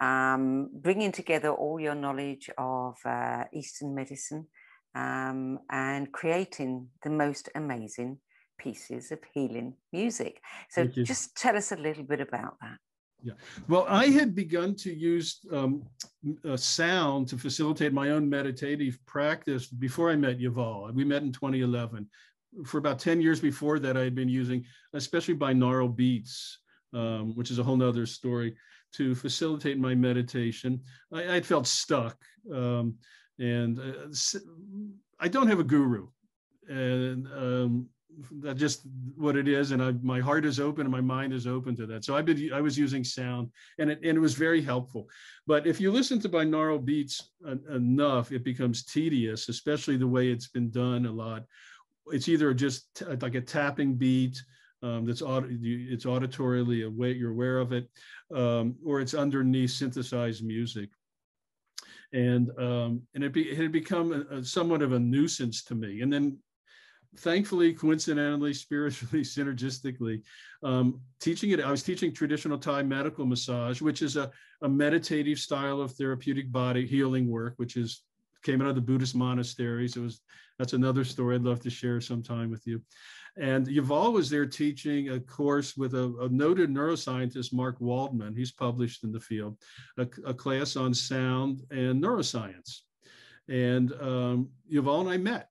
[0.00, 4.46] um, bringing together all your knowledge of uh, Eastern medicine
[4.94, 8.18] um, and creating the most amazing
[8.58, 10.40] pieces of healing music.
[10.70, 12.78] So just tell us a little bit about that.
[13.22, 13.32] Yeah,
[13.68, 15.82] well, I had begun to use um,
[16.54, 20.94] sound to facilitate my own meditative practice before I met Yuval.
[20.94, 22.08] We met in 2011.
[22.64, 26.60] For about 10 years before that, I had been using, especially binaural beats,
[26.94, 28.56] um, which is a whole nother story,
[28.94, 30.80] to facilitate my meditation.
[31.12, 32.16] I, I felt stuck.
[32.54, 32.94] Um,
[33.38, 34.38] and uh,
[35.20, 36.08] I don't have a guru.
[36.68, 37.88] And um,
[38.40, 41.46] that's just what it is and I, my heart is open and my mind is
[41.46, 42.04] open to that.
[42.04, 45.08] So i've been i was using sound and it, and it was very helpful.
[45.46, 47.30] But if you listen to binaural beats
[47.70, 51.44] enough it becomes tedious especially the way it's been done a lot.
[52.10, 54.42] It's either just like a tapping beat
[54.82, 57.88] um, that's aud- it's auditorily aware you're aware of it
[58.34, 60.90] um, or it's underneath synthesized music.
[62.12, 65.74] And um, and it, be, it had become a, a somewhat of a nuisance to
[65.74, 66.00] me.
[66.00, 66.38] And then
[67.18, 70.22] thankfully, coincidentally, spiritually, synergistically,
[70.62, 71.60] um, teaching it.
[71.60, 74.30] I was teaching traditional Thai medical massage, which is a,
[74.62, 78.02] a meditative style of therapeutic body healing work, which is
[78.44, 79.96] came out of the Buddhist monasteries.
[79.96, 80.20] It was
[80.58, 82.82] that's another story I'd love to share sometime with you.
[83.36, 88.34] And Yuval was there teaching a course with a, a noted neuroscientist, Mark Waldman.
[88.34, 89.56] He's published in the field,
[89.96, 92.80] a, a class on sound and neuroscience.
[93.48, 95.50] And um, Yuval and I met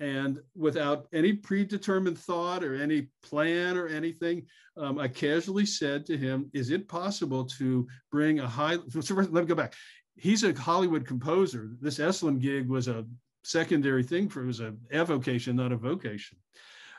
[0.00, 4.46] and without any predetermined thought or any plan or anything,
[4.78, 8.78] um, I casually said to him, Is it possible to bring a high?
[9.00, 9.74] So let me go back.
[10.16, 11.70] He's a Hollywood composer.
[11.80, 13.06] This Esalen gig was a
[13.44, 16.38] secondary thing for it was a avocation, not a vocation.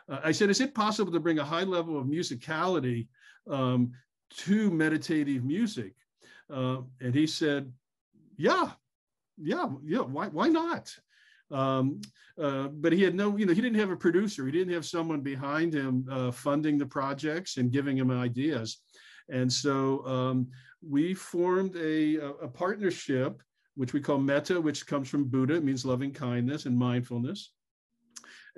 [0.08, 3.08] Uh, I said, Is it possible to bring a high level of musicality
[3.50, 3.94] um,
[4.38, 5.94] to meditative music?
[6.54, 7.74] Uh, and he said,
[8.38, 8.70] Yeah,
[9.38, 10.96] yeah, yeah, why, why not?
[11.52, 12.02] Um,
[12.42, 14.46] uh, but he had no, you know, he didn't have a producer.
[14.46, 18.80] He didn't have someone behind him uh, funding the projects and giving him ideas.
[19.30, 20.48] And so um,
[20.88, 23.42] we formed a, a partnership,
[23.76, 25.56] which we call Metta, which comes from Buddha.
[25.56, 27.52] It means loving kindness and mindfulness.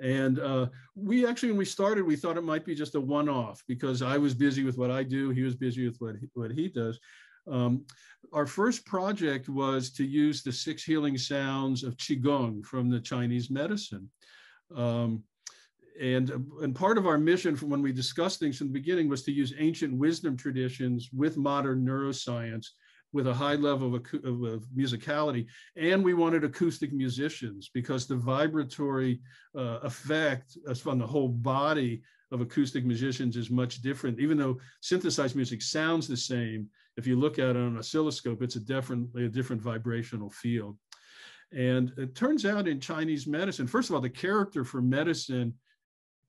[0.00, 0.66] And uh,
[0.96, 4.18] we actually, when we started, we thought it might be just a one-off because I
[4.18, 6.98] was busy with what I do, he was busy with what he, what he does.
[7.50, 7.84] Um,
[8.32, 13.50] our first project was to use the six healing sounds of Qigong from the Chinese
[13.50, 14.10] medicine.
[14.74, 15.22] Um,
[16.00, 16.30] and,
[16.60, 19.32] and part of our mission from when we discussed things from the beginning was to
[19.32, 22.66] use ancient wisdom traditions with modern neuroscience
[23.12, 25.46] with a high level of, of, musicality.
[25.76, 29.20] And we wanted acoustic musicians because the vibratory
[29.56, 32.02] uh, effect on the whole body
[32.32, 34.18] of acoustic musicians is much different.
[34.18, 38.42] Even though synthesized music sounds the same, if you look at it on an oscilloscope,
[38.42, 40.76] it's a definitely a different vibrational field.
[41.52, 45.54] And it turns out in Chinese medicine, first of all, the character for medicine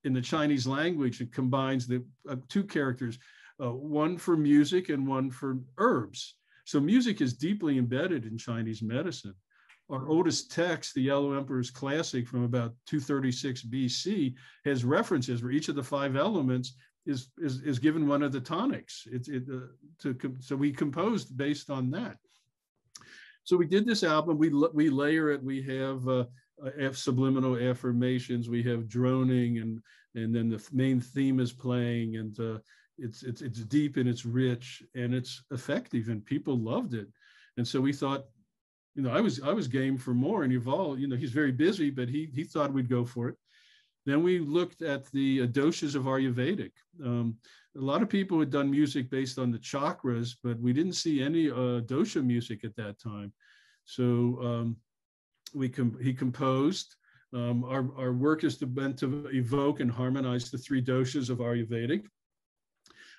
[0.03, 3.17] in the Chinese language, it combines the uh, two characters,
[3.63, 6.35] uh, one for music and one for herbs.
[6.65, 9.35] So music is deeply embedded in Chinese medicine.
[9.89, 14.33] Our oldest text, the Yellow Emperor's Classic from about 236 BC,
[14.65, 16.75] has references where each of the five elements
[17.05, 19.07] is is, is given one of the tonics.
[19.11, 19.67] It's it, uh,
[19.99, 22.17] to so we composed based on that.
[23.43, 24.37] So we did this album.
[24.37, 25.43] We we layer it.
[25.43, 26.25] We have uh,
[26.63, 28.49] uh, subliminal affirmations.
[28.49, 29.81] We have droning, and
[30.15, 32.57] and then the main theme is playing, and uh,
[32.97, 37.07] it's it's it's deep and it's rich and it's effective, and people loved it.
[37.57, 38.25] And so we thought,
[38.95, 40.43] you know, I was I was game for more.
[40.43, 43.35] And Yuval, you know, he's very busy, but he he thought we'd go for it.
[44.05, 46.71] Then we looked at the uh, doshas of Ayurvedic.
[47.03, 47.37] Um,
[47.75, 51.21] a lot of people had done music based on the chakras, but we didn't see
[51.21, 53.33] any uh, dosha music at that time.
[53.83, 54.77] So um,
[55.53, 56.95] we com- he composed.
[57.33, 61.39] Um, our, our work is to, meant to evoke and harmonize the three doshas of
[61.39, 62.05] Ayurvedic.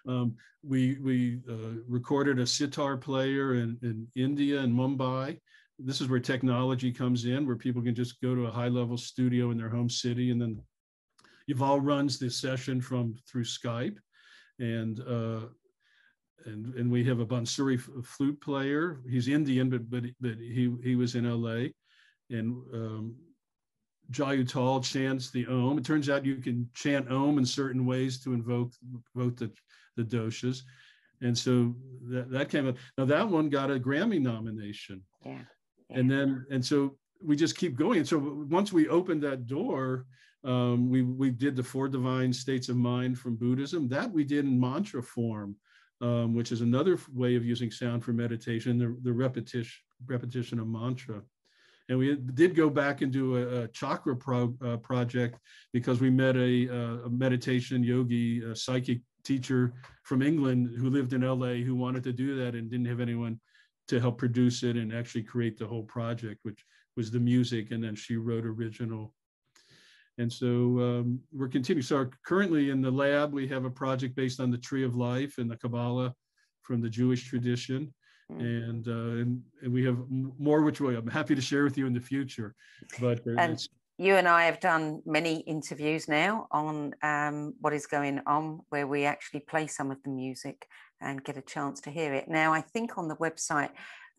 [0.09, 5.39] Um, we we uh, recorded a sitar player in, in India and Mumbai
[5.79, 8.97] this is where technology comes in, where people can just go to a high level
[8.97, 10.61] studio in their home city, and then
[11.51, 13.97] Yuval runs this session from through Skype,
[14.59, 15.47] and uh,
[16.47, 19.01] and and we have a Bansuri flute player.
[19.09, 21.75] He's Indian, but but but he he was in L.A.
[22.31, 23.17] and um,
[24.11, 25.79] Jai Uttal chants the Om.
[25.79, 28.73] It turns out you can chant Om in certain ways to invoke
[29.15, 29.53] invoke the
[29.97, 30.63] the doshas,
[31.21, 31.75] and so
[32.09, 32.77] that that came up.
[32.99, 35.03] Now that one got a Grammy nomination.
[35.25, 35.39] Yeah.
[35.91, 37.99] And then and so we just keep going.
[37.99, 40.07] And so once we opened that door,
[40.45, 43.89] um, we we did the four divine states of mind from Buddhism.
[43.89, 45.57] That we did in mantra form
[46.01, 50.67] um, which is another way of using sound for meditation, the, the repetition, repetition of
[50.67, 51.23] mantra.
[51.89, 55.39] And we did go back and do a, a chakra pro, uh, project
[55.73, 56.67] because we met a,
[57.05, 59.73] a meditation yogi, a psychic teacher
[60.03, 63.41] from England who lived in LA who wanted to do that and didn't have anyone
[63.89, 66.65] to help produce it and actually create the whole project, which
[66.97, 67.71] was the music.
[67.71, 69.13] And then she wrote original
[70.19, 71.83] and so um, we're continuing.
[71.83, 75.39] So currently in the lab, we have a project based on the tree of life
[75.39, 76.15] and the Kabbalah
[76.63, 77.93] from the Jewish tradition.
[78.33, 78.41] Mm.
[78.41, 81.93] And, uh, and, and we have more, which I'm happy to share with you in
[81.93, 82.55] the future.
[82.99, 83.63] But and
[83.99, 88.87] you and I have done many interviews now on um, what is going on, where
[88.87, 90.67] we actually play some of the music
[91.01, 92.29] and get a chance to hear it.
[92.29, 93.71] Now, I think on the website,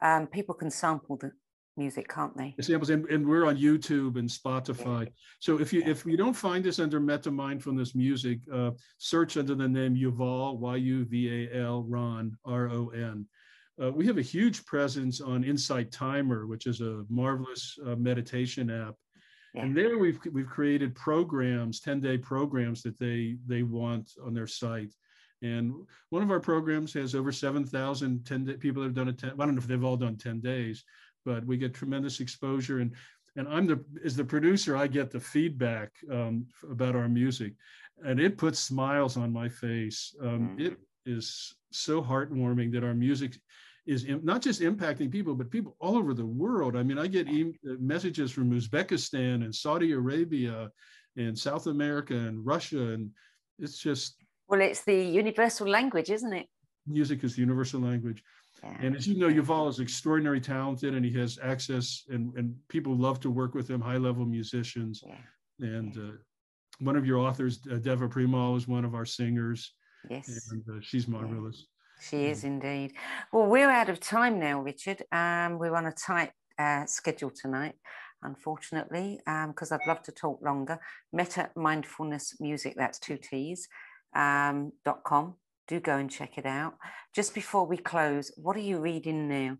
[0.02, 1.32] um, people can sample the,
[1.78, 2.56] music, can't they?
[2.60, 5.08] Samples, and, and we're on YouTube and Spotify.
[5.40, 9.56] So if you if you don't find us under Metta Mindfulness Music, uh, search under
[9.56, 13.26] the name Yuval Y U V A L Ron R O N.
[13.82, 18.72] Uh, we have a huge presence on Insight Timer, which is a marvelous uh, meditation
[18.72, 18.96] app.
[19.54, 19.64] Yeah.
[19.64, 24.94] And there we've we've created programs, 10-day programs that they they want on their site.
[25.42, 25.74] And
[26.10, 29.20] one of our programs has over 7,000 10 people that have done it.
[29.20, 30.84] 10, I don't know if they've all done 10 days,
[31.26, 32.80] but we get tremendous exposure.
[32.80, 32.96] And
[33.38, 37.54] and I'm the as the producer, I get the feedback um, about our music,
[38.04, 40.16] and it puts smiles on my face.
[40.22, 40.66] Um, mm.
[40.66, 43.40] It is so heartwarming that our music
[43.86, 46.76] is not just impacting people, but people all over the world.
[46.76, 50.70] I mean, I get e- messages from Uzbekistan and Saudi Arabia
[51.16, 53.12] and South America and Russia, and
[53.60, 54.16] it's just.
[54.48, 56.48] Well, it's the universal language, isn't it?
[56.86, 58.24] Music is the universal language.
[58.64, 62.96] And as you know, Yuval is extraordinarily talented and he has access and, and people
[62.96, 65.04] love to work with him, high level musicians.
[65.06, 65.16] Yeah.
[65.60, 66.18] And uh,
[66.80, 69.74] one of your authors, uh, Deva Premal, is one of our singers.
[70.10, 70.50] Yes.
[70.52, 71.58] And uh, she's marvelous.
[71.58, 72.10] Yeah.
[72.10, 72.94] She is indeed.
[73.32, 75.04] Well, we're out of time now, Richard.
[75.12, 77.74] Um, we're on a tight uh, schedule tonight,
[78.22, 80.80] unfortunately, because um, I'd love to talk longer.
[81.12, 83.68] Metta Mindfulness Music, that's two T's,
[84.14, 84.72] um,
[85.04, 85.36] com
[85.68, 86.76] do go and check it out.
[87.14, 89.58] Just before we close, what are you reading now?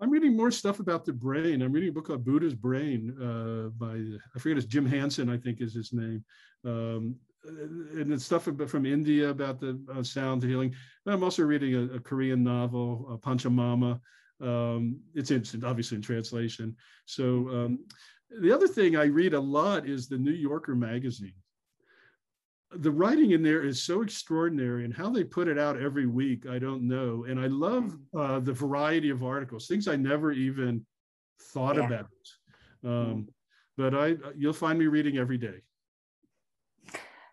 [0.00, 1.62] I'm reading more stuff about the brain.
[1.62, 3.94] I'm reading a book called Buddha's Brain uh, by,
[4.34, 6.24] I forget his Jim Hanson, I think is his name.
[6.64, 10.74] Um, and it's stuff from India about the uh, sound healing.
[11.06, 14.00] I'm also reading a, a Korean novel, uh, Pachamama.
[14.40, 16.74] Um, it's in, obviously in translation.
[17.06, 17.84] So um,
[18.40, 21.34] the other thing I read a lot is the New Yorker magazine
[22.76, 26.46] the writing in there is so extraordinary and how they put it out every week
[26.46, 27.24] i don't know.
[27.28, 28.18] And i love mm-hmm.
[28.18, 30.84] uh, the variety of articles things i never even
[31.40, 31.86] thought yeah.
[31.86, 32.06] about.
[32.84, 33.20] Um, mm-hmm.
[33.76, 35.58] but i you'll find me reading every day.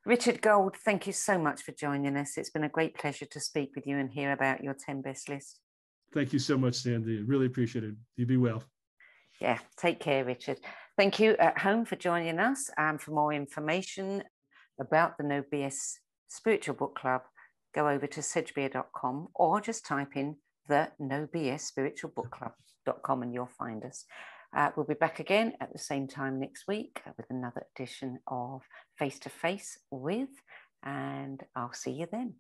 [0.06, 2.38] Richard gold thank you so much for joining us.
[2.38, 5.30] It's been a great pleasure to speak with you and hear about your 10 best
[5.30, 5.60] list.
[6.14, 7.22] Thank you so much Sandie.
[7.22, 7.96] Really appreciate it.
[8.16, 8.64] You be well.
[9.40, 10.60] Yeah take care richard.
[10.98, 14.24] Thank you at home for joining us and um, for more information
[14.80, 15.94] about the No BS
[16.28, 17.22] Spiritual Book Club,
[17.74, 23.34] go over to sedgbeer.com or just type in the No BS Spiritual Book Club.com and
[23.34, 24.06] you'll find us.
[24.56, 28.62] Uh, we'll be back again at the same time next week with another edition of
[28.98, 30.30] Face to Face with,
[30.84, 32.36] and I'll see you then.